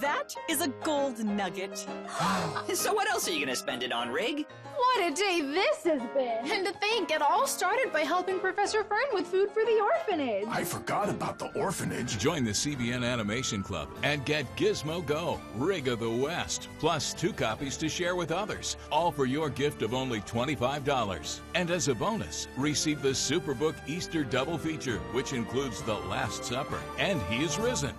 That 0.00 0.34
is 0.48 0.62
a 0.62 0.68
gold 0.82 1.22
nugget. 1.22 1.76
so 2.74 2.94
what 2.94 3.10
else 3.10 3.28
are 3.28 3.32
you 3.32 3.44
gonna 3.44 3.54
spend 3.54 3.82
it 3.82 3.92
on, 3.92 4.08
Rig? 4.08 4.46
What 4.74 5.12
a 5.12 5.14
day 5.14 5.42
this 5.42 5.84
has 5.84 6.00
been! 6.14 6.50
And 6.50 6.66
to 6.66 6.72
think, 6.72 7.10
it 7.10 7.20
all 7.20 7.46
started 7.46 7.92
by 7.92 8.00
helping 8.00 8.40
Professor 8.40 8.82
Fern 8.82 9.04
with 9.12 9.26
food 9.26 9.50
for 9.50 9.62
the 9.62 9.78
orphanage. 9.78 10.46
I 10.48 10.64
forgot 10.64 11.10
about 11.10 11.38
the 11.38 11.52
orphanage. 11.52 12.18
Join 12.18 12.44
the 12.44 12.52
CBN 12.52 13.04
Animation 13.04 13.62
Club 13.62 13.90
and 14.02 14.24
get 14.24 14.46
Gizmo 14.56 15.04
Go, 15.04 15.38
Rig 15.54 15.86
of 15.88 16.00
the 16.00 16.10
West, 16.10 16.68
plus 16.78 17.12
two 17.12 17.34
copies 17.34 17.76
to 17.76 17.88
share 17.90 18.16
with 18.16 18.32
others, 18.32 18.78
all 18.90 19.12
for 19.12 19.26
your 19.26 19.50
gift 19.50 19.82
of 19.82 19.92
only 19.92 20.20
$25. 20.22 21.40
And 21.54 21.70
as 21.70 21.88
a 21.88 21.94
bonus, 21.94 22.48
receive 22.56 23.02
the 23.02 23.10
Superbook 23.10 23.74
Easter 23.86 24.24
Double 24.24 24.56
Feature, 24.56 24.98
which 25.12 25.34
includes 25.34 25.82
The 25.82 25.94
Last 25.94 26.44
Supper 26.44 26.80
and 26.98 27.20
He 27.22 27.44
is 27.44 27.58
Risen. 27.58 27.94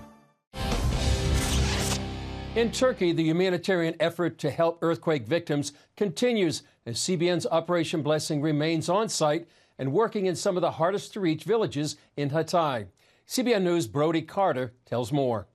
In 2.54 2.70
Turkey, 2.70 3.14
the 3.14 3.24
humanitarian 3.24 3.96
effort 4.02 4.38
to 4.40 4.52
help 4.52 4.80
earthquake 4.82 5.26
victims 5.26 5.72
continues 5.96 6.64
as 6.86 6.98
CBN's 6.98 7.48
Operation 7.50 8.02
Blessing 8.02 8.42
remains 8.42 8.90
on 8.90 9.08
site 9.08 9.48
and 9.80 9.94
working 9.94 10.26
in 10.26 10.36
some 10.36 10.58
of 10.58 10.62
the 10.62 10.72
hardest 10.72 11.14
to 11.14 11.22
reach 11.22 11.46
villages 11.46 11.96
in 12.18 12.32
Hatay. 12.32 12.88
CBN 13.26 13.62
News' 13.62 13.88
Brody 13.88 14.22
Carter 14.22 14.74
tells 14.86 15.14
more. 15.14 15.48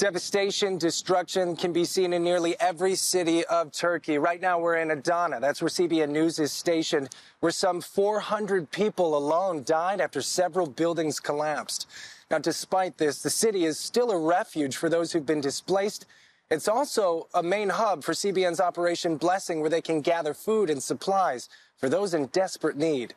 Devastation, 0.00 0.78
destruction 0.78 1.54
can 1.54 1.74
be 1.74 1.84
seen 1.84 2.14
in 2.14 2.24
nearly 2.24 2.58
every 2.58 2.94
city 2.94 3.44
of 3.44 3.70
Turkey. 3.70 4.16
Right 4.16 4.40
now, 4.40 4.58
we're 4.58 4.76
in 4.76 4.90
Adana. 4.90 5.40
That's 5.40 5.60
where 5.60 5.68
CBN 5.68 6.08
News 6.08 6.38
is 6.38 6.52
stationed, 6.52 7.10
where 7.40 7.52
some 7.52 7.82
400 7.82 8.70
people 8.70 9.14
alone 9.14 9.62
died 9.62 10.00
after 10.00 10.22
several 10.22 10.66
buildings 10.66 11.20
collapsed. 11.20 11.86
Now, 12.30 12.38
despite 12.38 12.96
this, 12.96 13.20
the 13.20 13.28
city 13.28 13.66
is 13.66 13.78
still 13.78 14.10
a 14.10 14.18
refuge 14.18 14.74
for 14.74 14.88
those 14.88 15.12
who've 15.12 15.26
been 15.26 15.42
displaced. 15.42 16.06
It's 16.50 16.66
also 16.66 17.28
a 17.34 17.42
main 17.42 17.68
hub 17.68 18.02
for 18.02 18.12
CBN's 18.12 18.58
Operation 18.58 19.18
Blessing, 19.18 19.60
where 19.60 19.68
they 19.68 19.82
can 19.82 20.00
gather 20.00 20.32
food 20.32 20.70
and 20.70 20.82
supplies 20.82 21.50
for 21.76 21.90
those 21.90 22.14
in 22.14 22.28
desperate 22.28 22.78
need. 22.78 23.12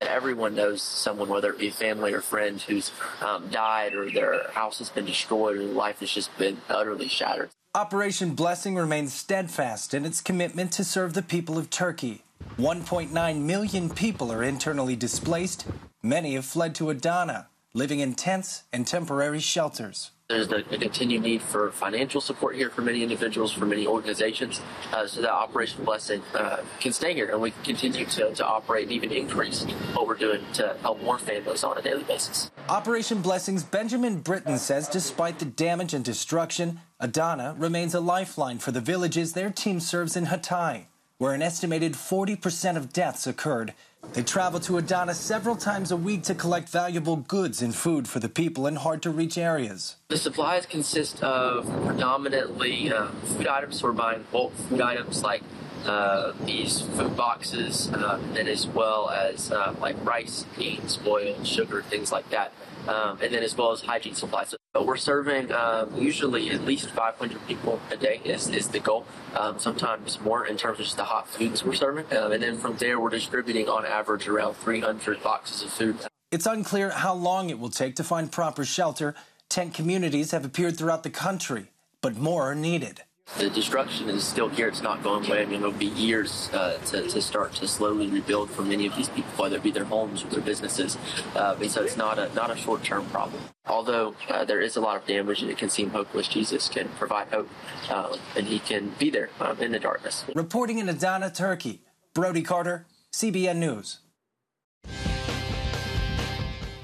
Everyone 0.00 0.54
knows 0.54 0.82
someone, 0.82 1.28
whether 1.28 1.50
it 1.50 1.58
be 1.58 1.70
family 1.70 2.12
or 2.12 2.20
friend, 2.20 2.60
who's 2.60 2.92
um, 3.20 3.48
died 3.48 3.94
or 3.94 4.10
their 4.10 4.50
house 4.50 4.78
has 4.78 4.90
been 4.90 5.04
destroyed 5.06 5.56
or 5.56 5.62
life 5.62 6.00
has 6.00 6.10
just 6.10 6.36
been 6.38 6.58
utterly 6.68 7.08
shattered. 7.08 7.50
Operation 7.74 8.34
Blessing 8.34 8.76
remains 8.76 9.12
steadfast 9.12 9.94
in 9.94 10.04
its 10.04 10.20
commitment 10.20 10.70
to 10.72 10.84
serve 10.84 11.14
the 11.14 11.22
people 11.22 11.58
of 11.58 11.70
Turkey. 11.70 12.22
1.9 12.58 13.40
million 13.40 13.90
people 13.90 14.30
are 14.30 14.44
internally 14.44 14.94
displaced. 14.94 15.66
Many 16.02 16.34
have 16.34 16.44
fled 16.44 16.74
to 16.76 16.90
Adana, 16.90 17.48
living 17.72 17.98
in 17.98 18.14
tents 18.14 18.62
and 18.72 18.86
temporary 18.86 19.40
shelters. 19.40 20.12
There's 20.26 20.50
a, 20.50 20.60
a 20.74 20.78
continued 20.78 21.20
need 21.20 21.42
for 21.42 21.70
financial 21.70 22.18
support 22.18 22.56
here 22.56 22.70
for 22.70 22.80
many 22.80 23.02
individuals, 23.02 23.52
for 23.52 23.66
many 23.66 23.86
organizations, 23.86 24.62
uh, 24.90 25.06
so 25.06 25.20
that 25.20 25.30
Operation 25.30 25.84
Blessing 25.84 26.22
uh, 26.34 26.62
can 26.80 26.94
stay 26.94 27.12
here 27.12 27.28
and 27.28 27.42
we 27.42 27.50
can 27.50 27.62
continue 27.62 28.06
to, 28.06 28.34
to 28.34 28.46
operate 28.46 28.84
and 28.84 28.92
even 28.92 29.12
increase 29.12 29.64
what 29.92 30.06
we're 30.06 30.14
doing 30.14 30.42
to 30.54 30.74
help 30.80 31.02
more 31.02 31.18
families 31.18 31.62
on 31.62 31.76
a 31.76 31.82
daily 31.82 32.04
basis. 32.04 32.50
Operation 32.70 33.20
Blessing's 33.20 33.62
Benjamin 33.62 34.20
Britton 34.20 34.56
says 34.56 34.88
despite 34.88 35.38
the 35.38 35.44
damage 35.44 35.92
and 35.92 36.02
destruction, 36.02 36.80
Adana 36.98 37.54
remains 37.58 37.94
a 37.94 38.00
lifeline 38.00 38.58
for 38.58 38.70
the 38.70 38.80
villages 38.80 39.34
their 39.34 39.50
team 39.50 39.78
serves 39.78 40.16
in 40.16 40.24
Hatay, 40.24 40.86
where 41.24 41.32
an 41.32 41.40
estimated 41.40 41.94
40% 41.94 42.76
of 42.76 42.92
deaths 42.92 43.26
occurred 43.26 43.72
they 44.12 44.22
travel 44.22 44.60
to 44.60 44.76
Adana 44.76 45.14
several 45.14 45.56
times 45.56 45.90
a 45.90 45.96
week 45.96 46.22
to 46.24 46.34
collect 46.34 46.68
valuable 46.68 47.16
goods 47.16 47.62
and 47.62 47.74
food 47.74 48.06
for 48.06 48.20
the 48.20 48.28
people 48.28 48.66
in 48.66 48.76
hard 48.76 49.00
to 49.02 49.10
reach 49.10 49.38
areas. 49.38 49.96
The 50.08 50.18
supplies 50.18 50.66
consist 50.66 51.22
of 51.22 51.66
predominantly 51.86 52.92
uh, 52.92 53.06
food 53.06 53.46
items. 53.46 53.82
We're 53.82 53.92
buying 53.92 54.26
bulk 54.30 54.52
food 54.68 54.82
items 54.82 55.22
like 55.22 55.42
uh, 55.86 56.32
these 56.44 56.82
food 56.82 57.16
boxes, 57.16 57.90
uh, 57.94 58.20
and 58.36 58.46
as 58.46 58.66
well 58.66 59.08
as 59.08 59.50
uh, 59.50 59.74
like 59.80 59.96
rice, 60.04 60.44
beans, 60.58 60.98
oil, 61.06 61.42
sugar, 61.42 61.80
things 61.82 62.12
like 62.12 62.28
that. 62.28 62.52
Um, 62.88 63.18
and 63.22 63.32
then 63.32 63.42
as 63.42 63.56
well 63.56 63.72
as 63.72 63.80
hygiene 63.80 64.14
supplies. 64.14 64.54
So 64.74 64.82
we're 64.82 64.96
serving 64.96 65.52
um, 65.52 65.90
usually 65.96 66.50
at 66.50 66.64
least 66.64 66.90
500 66.90 67.46
people 67.46 67.80
a 67.90 67.96
day 67.96 68.20
is, 68.24 68.48
is 68.48 68.68
the 68.68 68.80
goal. 68.80 69.06
Um, 69.38 69.58
sometimes 69.58 70.20
more 70.20 70.46
in 70.46 70.56
terms 70.56 70.78
of 70.80 70.84
just 70.84 70.96
the 70.96 71.04
hot 71.04 71.28
foods 71.28 71.64
we're 71.64 71.74
serving. 71.74 72.06
Um, 72.16 72.32
and 72.32 72.42
then 72.42 72.58
from 72.58 72.76
there, 72.76 73.00
we're 73.00 73.10
distributing 73.10 73.68
on 73.68 73.86
average 73.86 74.28
around 74.28 74.54
300 74.54 75.22
boxes 75.22 75.62
of 75.62 75.70
food. 75.70 75.96
It's 76.30 76.46
unclear 76.46 76.90
how 76.90 77.14
long 77.14 77.50
it 77.50 77.58
will 77.58 77.70
take 77.70 77.94
to 77.96 78.04
find 78.04 78.30
proper 78.30 78.64
shelter. 78.64 79.14
Tent 79.48 79.72
communities 79.72 80.32
have 80.32 80.44
appeared 80.44 80.76
throughout 80.76 81.04
the 81.04 81.10
country, 81.10 81.70
but 82.00 82.16
more 82.16 82.50
are 82.50 82.54
needed. 82.56 83.02
The 83.38 83.50
destruction 83.50 84.08
is 84.10 84.22
still 84.22 84.48
here. 84.48 84.68
It's 84.68 84.82
not 84.82 85.02
going 85.02 85.26
away. 85.26 85.42
I 85.42 85.44
mean, 85.46 85.56
it'll 85.56 85.72
be 85.72 85.86
years 85.86 86.50
uh, 86.52 86.78
to, 86.86 87.02
to 87.08 87.20
start 87.20 87.52
to 87.54 87.66
slowly 87.66 88.06
rebuild 88.06 88.48
for 88.48 88.62
many 88.62 88.86
of 88.86 88.94
these 88.94 89.08
people, 89.08 89.30
whether 89.36 89.56
it 89.56 89.62
be 89.62 89.72
their 89.72 89.84
homes 89.84 90.22
or 90.22 90.28
their 90.28 90.40
businesses. 90.40 90.96
Uh, 91.34 91.60
so 91.66 91.82
it's 91.82 91.96
not 91.96 92.18
a 92.18 92.32
not 92.34 92.50
a 92.50 92.56
short 92.56 92.84
term 92.84 93.04
problem. 93.06 93.42
Although 93.66 94.14
uh, 94.28 94.44
there 94.44 94.60
is 94.60 94.76
a 94.76 94.80
lot 94.80 94.96
of 94.96 95.06
damage 95.06 95.42
and 95.42 95.50
it 95.50 95.58
can 95.58 95.68
seem 95.68 95.90
hopeless, 95.90 96.28
Jesus 96.28 96.68
can 96.68 96.88
provide 96.90 97.26
hope, 97.28 97.48
um, 97.90 98.18
and 98.36 98.46
He 98.46 98.60
can 98.60 98.92
be 99.00 99.10
there 99.10 99.30
um, 99.40 99.58
in 99.60 99.72
the 99.72 99.80
darkness. 99.80 100.24
Reporting 100.34 100.78
in 100.78 100.88
Adana, 100.88 101.30
Turkey, 101.30 101.82
Brody 102.12 102.42
Carter, 102.42 102.86
CBN 103.12 103.56
News. 103.56 103.98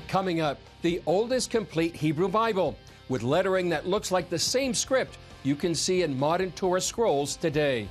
Coming 0.08 0.40
up, 0.40 0.58
the 0.82 1.00
oldest 1.06 1.50
complete 1.50 1.94
Hebrew 1.94 2.28
Bible 2.28 2.76
with 3.08 3.22
lettering 3.22 3.68
that 3.68 3.86
looks 3.86 4.10
like 4.10 4.30
the 4.30 4.38
same 4.38 4.74
script 4.74 5.16
you 5.42 5.56
can 5.56 5.74
see 5.74 6.02
in 6.02 6.18
modern 6.18 6.52
Torah 6.52 6.80
scrolls 6.80 7.36
today. 7.36 7.88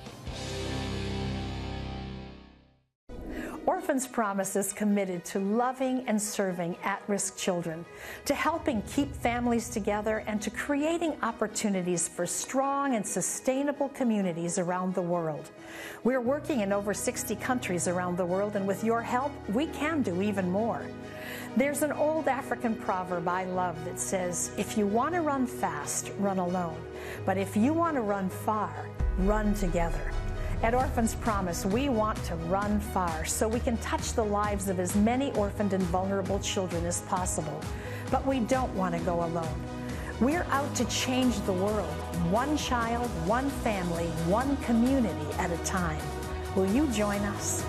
Orphans 3.66 4.08
Promise 4.08 4.56
is 4.56 4.74
committed 4.74 5.24
to 5.26 5.40
loving 5.40 6.04
and 6.08 6.22
serving 6.22 6.76
at 6.84 7.02
risk 7.08 7.38
children, 7.38 7.86
to 8.26 8.34
helping 8.34 8.82
keep 8.84 9.12
families 9.12 9.70
together, 9.70 10.24
and 10.28 10.42
to 10.42 10.50
creating 10.50 11.16
opportunities 11.22 12.08
for 12.08 12.26
strong 12.26 12.96
and 12.96 13.06
sustainable 13.06 13.90
communities 13.90 14.58
around 14.58 14.96
the 14.96 15.02
world. 15.02 15.52
We're 16.04 16.22
working 16.22 16.62
in 16.62 16.74
over 16.74 16.94
60 16.94 17.36
countries 17.38 17.88
around 17.88 18.18
the 18.18 18.26
world, 18.26 18.56
and 18.56 18.68
with 18.68 18.84
your 18.84 19.02
help, 19.02 19.32
we 19.50 19.68
can 19.68 20.02
do 20.02 20.22
even 20.22 20.50
more. 20.50 20.82
There's 21.58 21.82
an 21.82 21.92
old 21.92 22.28
African 22.28 22.76
proverb 22.76 23.28
I 23.28 23.44
love 23.46 23.84
that 23.86 24.00
says, 24.00 24.52
If 24.58 24.78
you 24.78 24.86
want 24.86 25.16
to 25.16 25.22
run 25.22 25.48
fast, 25.48 26.12
run 26.20 26.38
alone. 26.38 26.80
But 27.26 27.38
if 27.38 27.58
you 27.58 27.74
want 27.74 27.96
to 27.96 28.02
run 28.02 28.30
far, 28.30 28.88
run 29.20 29.56
together. 29.56 30.12
At 30.62 30.76
Orphans 30.76 31.16
Promise, 31.16 31.66
we 31.66 31.90
want 31.90 32.24
to 32.26 32.36
run 32.36 32.80
far 32.80 33.26
so 33.26 33.48
we 33.48 33.60
can 33.60 33.78
touch 33.78 34.14
the 34.14 34.24
lives 34.24 34.70
of 34.70 34.80
as 34.80 34.96
many 34.96 35.32
orphaned 35.34 35.74
and 35.74 35.84
vulnerable 35.84 36.40
children 36.40 36.86
as 36.86 37.02
possible. 37.04 37.60
But 38.12 38.26
we 38.28 38.42
don't 38.42 38.74
want 38.76 38.94
to 38.96 39.02
go 39.02 39.24
alone. 39.24 39.62
We're 40.20 40.46
out 40.52 40.74
to 40.76 40.86
change 40.86 41.40
the 41.42 41.54
world, 41.54 41.94
one 42.30 42.58
child, 42.58 43.08
one 43.26 43.50
family, 43.50 44.08
one 44.28 44.56
community 44.58 45.32
at 45.40 45.50
a 45.50 45.58
time. 45.64 46.02
Will 46.56 46.68
you 46.68 46.88
join 46.88 47.22
us? 47.22 47.64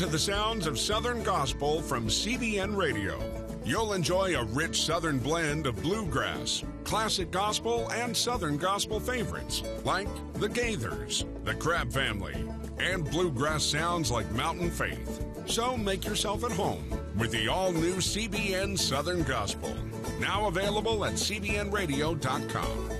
To 0.00 0.06
the 0.06 0.18
sounds 0.18 0.66
of 0.66 0.78
Southern 0.78 1.22
Gospel 1.22 1.82
from 1.82 2.06
CBN 2.06 2.74
Radio. 2.74 3.20
You'll 3.66 3.92
enjoy 3.92 4.34
a 4.34 4.44
rich 4.44 4.80
Southern 4.80 5.18
blend 5.18 5.66
of 5.66 5.82
bluegrass, 5.82 6.64
classic 6.84 7.30
gospel, 7.30 7.86
and 7.90 8.16
Southern 8.16 8.56
gospel 8.56 8.98
favorites 8.98 9.62
like 9.84 10.08
the 10.36 10.48
Gaithers, 10.48 11.26
the 11.44 11.54
Crabb 11.54 11.92
Family, 11.92 12.48
and 12.78 13.04
bluegrass 13.10 13.62
sounds 13.62 14.10
like 14.10 14.30
Mountain 14.30 14.70
Faith. 14.70 15.22
So 15.44 15.76
make 15.76 16.06
yourself 16.06 16.44
at 16.44 16.52
home 16.52 16.82
with 17.18 17.30
the 17.30 17.48
all 17.48 17.70
new 17.70 17.96
CBN 17.96 18.78
Southern 18.78 19.22
Gospel. 19.24 19.76
Now 20.18 20.46
available 20.46 21.04
at 21.04 21.12
CBNRadio.com. 21.12 22.99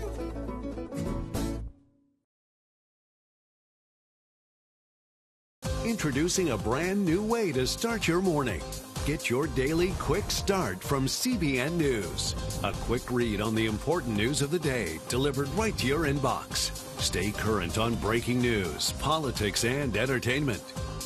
Introducing 5.90 6.50
a 6.50 6.56
brand 6.56 7.04
new 7.04 7.20
way 7.20 7.50
to 7.50 7.66
start 7.66 8.06
your 8.06 8.22
morning. 8.22 8.62
Get 9.06 9.28
your 9.28 9.48
daily 9.48 9.90
quick 9.98 10.30
start 10.30 10.80
from 10.80 11.06
CBN 11.06 11.72
News. 11.72 12.36
A 12.62 12.70
quick 12.84 13.10
read 13.10 13.40
on 13.40 13.56
the 13.56 13.66
important 13.66 14.16
news 14.16 14.40
of 14.40 14.52
the 14.52 14.58
day 14.60 15.00
delivered 15.08 15.48
right 15.54 15.76
to 15.78 15.88
your 15.88 16.04
inbox. 16.04 16.70
Stay 17.00 17.32
current 17.32 17.76
on 17.76 17.96
breaking 17.96 18.40
news, 18.40 18.92
politics, 19.00 19.64
and 19.64 19.96
entertainment. 19.96 20.62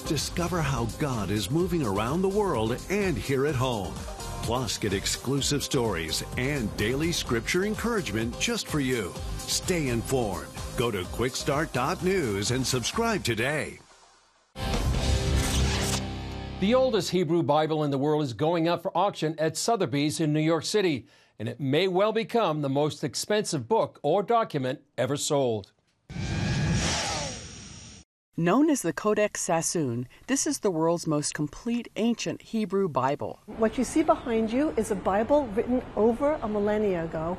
Discover 0.06 0.60
how 0.60 0.84
God 0.98 1.30
is 1.30 1.50
moving 1.50 1.82
around 1.82 2.20
the 2.20 2.28
world 2.28 2.76
and 2.90 3.16
here 3.16 3.46
at 3.46 3.54
home. 3.54 3.94
Plus, 4.42 4.76
get 4.76 4.92
exclusive 4.92 5.64
stories 5.64 6.22
and 6.36 6.76
daily 6.76 7.10
scripture 7.10 7.64
encouragement 7.64 8.38
just 8.38 8.68
for 8.68 8.80
you. 8.80 9.14
Stay 9.38 9.88
informed. 9.88 10.48
Go 10.76 10.90
to 10.90 11.04
quickstart.news 11.04 12.50
and 12.50 12.66
subscribe 12.66 13.24
today. 13.24 13.78
The 16.60 16.74
oldest 16.74 17.10
Hebrew 17.10 17.42
Bible 17.42 17.82
in 17.82 17.90
the 17.90 17.98
world 17.98 18.22
is 18.22 18.32
going 18.32 18.68
up 18.68 18.82
for 18.82 18.96
auction 18.96 19.34
at 19.40 19.56
Sotheby's 19.56 20.20
in 20.20 20.32
New 20.32 20.38
York 20.40 20.64
City, 20.64 21.08
and 21.36 21.48
it 21.48 21.58
may 21.58 21.88
well 21.88 22.12
become 22.12 22.62
the 22.62 22.68
most 22.68 23.02
expensive 23.02 23.66
book 23.66 23.98
or 24.04 24.22
document 24.22 24.80
ever 24.96 25.16
sold. 25.16 25.72
Known 28.36 28.70
as 28.70 28.82
the 28.82 28.92
Codex 28.92 29.40
Sassoon, 29.40 30.06
this 30.28 30.46
is 30.46 30.60
the 30.60 30.70
world's 30.70 31.08
most 31.08 31.34
complete 31.34 31.88
ancient 31.96 32.40
Hebrew 32.40 32.88
Bible. 32.88 33.40
What 33.46 33.76
you 33.76 33.82
see 33.82 34.04
behind 34.04 34.52
you 34.52 34.72
is 34.76 34.92
a 34.92 34.96
Bible 34.96 35.48
written 35.48 35.82
over 35.96 36.34
a 36.40 36.48
millennia 36.48 37.04
ago, 37.04 37.36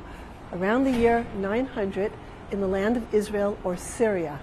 around 0.52 0.84
the 0.84 0.92
year 0.92 1.26
900, 1.38 2.12
in 2.52 2.60
the 2.60 2.68
land 2.68 2.98
of 2.98 3.14
Israel 3.14 3.58
or 3.64 3.78
Syria. 3.78 4.42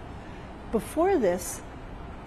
Before 0.73 1.19
this, 1.19 1.61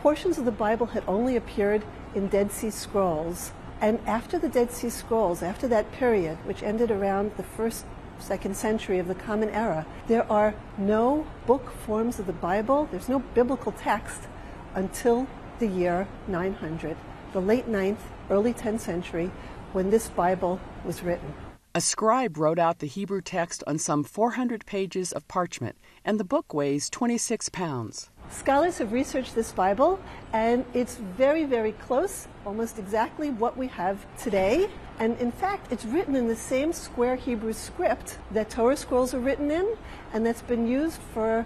portions 0.05 0.37
of 0.37 0.45
the 0.45 0.51
Bible 0.51 0.85
had 0.85 1.03
only 1.07 1.35
appeared 1.35 1.83
in 2.13 2.27
Dead 2.27 2.51
Sea 2.51 2.69
Scrolls. 2.69 3.51
And 3.81 3.99
after 4.05 4.37
the 4.37 4.47
Dead 4.47 4.71
Sea 4.71 4.91
Scrolls, 4.91 5.41
after 5.41 5.67
that 5.69 5.91
period, 5.93 6.37
which 6.45 6.61
ended 6.61 6.91
around 6.91 7.31
the 7.37 7.43
first, 7.57 7.87
second 8.19 8.55
century 8.55 8.99
of 8.99 9.07
the 9.07 9.15
Common 9.15 9.49
Era, 9.49 9.83
there 10.07 10.31
are 10.31 10.53
no 10.77 11.25
book 11.47 11.71
forms 11.87 12.19
of 12.19 12.27
the 12.27 12.33
Bible, 12.33 12.87
there's 12.91 13.09
no 13.09 13.17
biblical 13.17 13.71
text 13.71 14.21
until 14.75 15.25
the 15.57 15.65
year 15.65 16.07
900, 16.27 16.95
the 17.33 17.41
late 17.41 17.67
9th, 17.67 18.05
early 18.29 18.53
10th 18.53 18.81
century, 18.81 19.31
when 19.73 19.89
this 19.89 20.07
Bible 20.09 20.59
was 20.83 21.01
written. 21.01 21.33
A 21.73 21.81
scribe 21.81 22.37
wrote 22.37 22.59
out 22.59 22.77
the 22.77 22.85
Hebrew 22.85 23.21
text 23.21 23.63
on 23.65 23.79
some 23.79 24.03
400 24.03 24.67
pages 24.67 25.11
of 25.11 25.27
parchment, 25.27 25.77
and 26.05 26.19
the 26.19 26.23
book 26.23 26.53
weighs 26.53 26.91
26 26.91 27.49
pounds. 27.49 28.11
Scholars 28.31 28.79
have 28.79 28.91
researched 28.91 29.35
this 29.35 29.51
Bible, 29.51 29.99
and 30.33 30.65
it's 30.73 30.95
very, 30.95 31.45
very 31.45 31.71
close, 31.71 32.27
almost 32.45 32.77
exactly 32.77 33.29
what 33.29 33.57
we 33.57 33.67
have 33.67 34.05
today. 34.17 34.69
And 34.99 35.17
in 35.19 35.31
fact, 35.31 35.71
it's 35.71 35.85
written 35.85 36.15
in 36.15 36.27
the 36.27 36.35
same 36.35 36.73
square 36.73 37.15
Hebrew 37.15 37.53
script 37.53 38.17
that 38.31 38.49
Torah 38.49 38.77
scrolls 38.77 39.13
are 39.13 39.19
written 39.19 39.51
in, 39.51 39.77
and 40.13 40.25
that's 40.25 40.41
been 40.41 40.67
used 40.67 40.99
for 41.13 41.45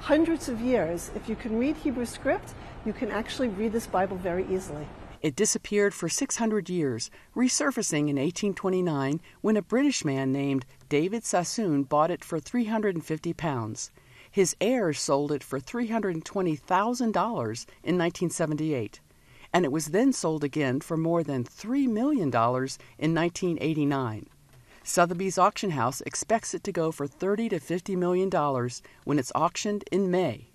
hundreds 0.00 0.48
of 0.48 0.60
years. 0.60 1.10
If 1.14 1.28
you 1.28 1.36
can 1.36 1.58
read 1.58 1.76
Hebrew 1.76 2.06
script, 2.06 2.54
you 2.84 2.92
can 2.92 3.10
actually 3.10 3.48
read 3.48 3.72
this 3.72 3.86
Bible 3.86 4.16
very 4.16 4.46
easily. 4.48 4.86
It 5.20 5.34
disappeared 5.34 5.94
for 5.94 6.08
600 6.08 6.70
years, 6.70 7.10
resurfacing 7.34 8.08
in 8.08 8.16
1829 8.16 9.20
when 9.40 9.56
a 9.56 9.62
British 9.62 10.04
man 10.04 10.30
named 10.30 10.64
David 10.88 11.24
Sassoon 11.24 11.82
bought 11.82 12.12
it 12.12 12.24
for 12.24 12.38
350 12.38 13.32
pounds. 13.32 13.90
His 14.30 14.54
heirs 14.60 15.00
sold 15.00 15.32
it 15.32 15.42
for 15.42 15.58
$320,000 15.60 17.00
in 17.02 17.98
1978, 17.98 19.00
and 19.52 19.64
it 19.64 19.72
was 19.72 19.86
then 19.86 20.12
sold 20.12 20.44
again 20.44 20.80
for 20.80 20.96
more 20.96 21.22
than 21.22 21.44
$3 21.44 21.88
million 21.88 22.28
in 22.28 23.14
1989. 23.14 24.26
Sotheby's 24.82 25.36
auction 25.36 25.70
house 25.70 26.00
expects 26.02 26.54
it 26.54 26.64
to 26.64 26.72
go 26.72 26.90
for 26.90 27.06
30 27.06 27.50
to 27.50 27.60
50 27.60 27.94
million 27.94 28.30
dollars 28.30 28.80
when 29.04 29.18
it's 29.18 29.32
auctioned 29.34 29.84
in 29.92 30.10
May. 30.10 30.48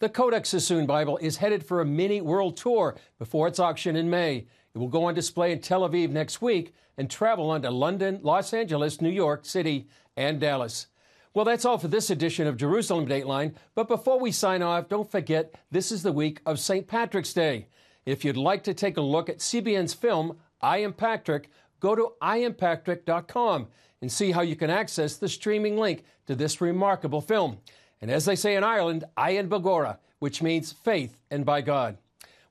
The 0.00 0.10
Codex 0.10 0.50
Sassoon 0.50 0.84
Bible 0.84 1.16
is 1.22 1.38
headed 1.38 1.64
for 1.64 1.80
a 1.80 1.86
mini 1.86 2.20
world 2.20 2.58
tour 2.58 2.94
before 3.18 3.48
its 3.48 3.58
auction 3.58 3.96
in 3.96 4.10
May. 4.10 4.46
It 4.74 4.78
will 4.78 4.88
go 4.88 5.04
on 5.04 5.14
display 5.14 5.50
in 5.50 5.60
Tel 5.60 5.88
Aviv 5.88 6.10
next 6.10 6.42
week 6.42 6.74
and 6.98 7.10
travel 7.10 7.48
on 7.50 7.62
to 7.62 7.70
London, 7.70 8.20
Los 8.22 8.52
Angeles, 8.52 9.00
New 9.00 9.08
York 9.08 9.46
City, 9.46 9.86
and 10.14 10.38
Dallas. 10.38 10.88
Well, 11.34 11.44
that's 11.44 11.64
all 11.64 11.78
for 11.78 11.88
this 11.88 12.10
edition 12.10 12.46
of 12.46 12.56
Jerusalem 12.56 13.08
Dateline. 13.08 13.54
But 13.74 13.88
before 13.88 14.20
we 14.20 14.30
sign 14.30 14.62
off, 14.62 14.88
don't 14.88 15.10
forget 15.10 15.52
this 15.68 15.90
is 15.90 16.04
the 16.04 16.12
week 16.12 16.40
of 16.46 16.60
St. 16.60 16.86
Patrick's 16.86 17.32
Day. 17.32 17.66
If 18.06 18.24
you'd 18.24 18.36
like 18.36 18.62
to 18.64 18.72
take 18.72 18.96
a 18.96 19.00
look 19.00 19.28
at 19.28 19.38
CBN's 19.38 19.94
film, 19.94 20.36
I 20.60 20.78
Am 20.78 20.92
Patrick, 20.92 21.50
go 21.80 21.96
to 21.96 22.12
iampatrick.com 22.22 23.66
and 24.00 24.12
see 24.12 24.30
how 24.30 24.42
you 24.42 24.54
can 24.54 24.70
access 24.70 25.16
the 25.16 25.28
streaming 25.28 25.76
link 25.76 26.04
to 26.26 26.36
this 26.36 26.60
remarkable 26.60 27.20
film. 27.20 27.58
And 28.00 28.12
as 28.12 28.26
they 28.26 28.36
say 28.36 28.54
in 28.54 28.62
Ireland, 28.62 29.02
Ayan 29.18 29.48
Bagora, 29.48 29.98
which 30.20 30.40
means 30.40 30.72
faith 30.72 31.16
and 31.32 31.44
by 31.44 31.62
God. 31.62 31.98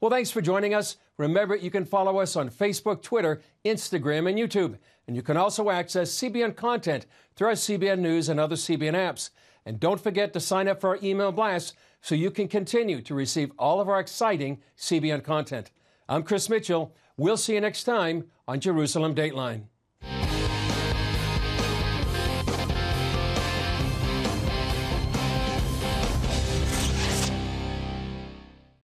Well, 0.02 0.12
thanks 0.12 0.32
for 0.32 0.42
joining 0.42 0.74
us. 0.74 0.98
Remember, 1.18 1.56
you 1.56 1.72
can 1.72 1.86
follow 1.86 2.18
us 2.18 2.36
on 2.36 2.50
Facebook, 2.50 3.02
Twitter, 3.02 3.40
Instagram, 3.66 4.30
and 4.30 4.38
YouTube. 4.38 4.78
And 5.08 5.16
you 5.16 5.22
can 5.22 5.38
also 5.38 5.70
access 5.70 6.12
CBN 6.12 6.56
content 6.56 7.06
through 7.36 7.50
our 7.50 7.54
CBN 7.54 8.00
News 8.00 8.30
and 8.30 8.40
other 8.40 8.56
CBN 8.56 8.94
apps. 8.94 9.30
And 9.66 9.80
don't 9.80 10.02
forget 10.02 10.34
to 10.34 10.40
sign 10.40 10.68
up 10.68 10.82
for 10.82 10.92
our 10.92 11.00
email 11.04 11.32
blast 11.32 11.76
so 12.02 12.16
you 12.16 12.32
can 12.32 12.48
continue 12.48 13.02
to 13.02 13.16
receive 13.16 13.52
all 13.58 13.80
of 13.80 13.90
our 13.90 14.00
exciting 14.00 14.60
CBN 14.78 15.24
content. 15.24 15.72
I'm 16.10 16.24
Chris 16.24 16.50
Mitchell. 16.50 16.94
We'll 17.16 17.38
see 17.38 17.54
you 17.54 17.62
next 17.62 17.86
time 17.86 18.26
on 18.48 18.60
Jerusalem 18.60 19.16
Dateline. 19.16 19.64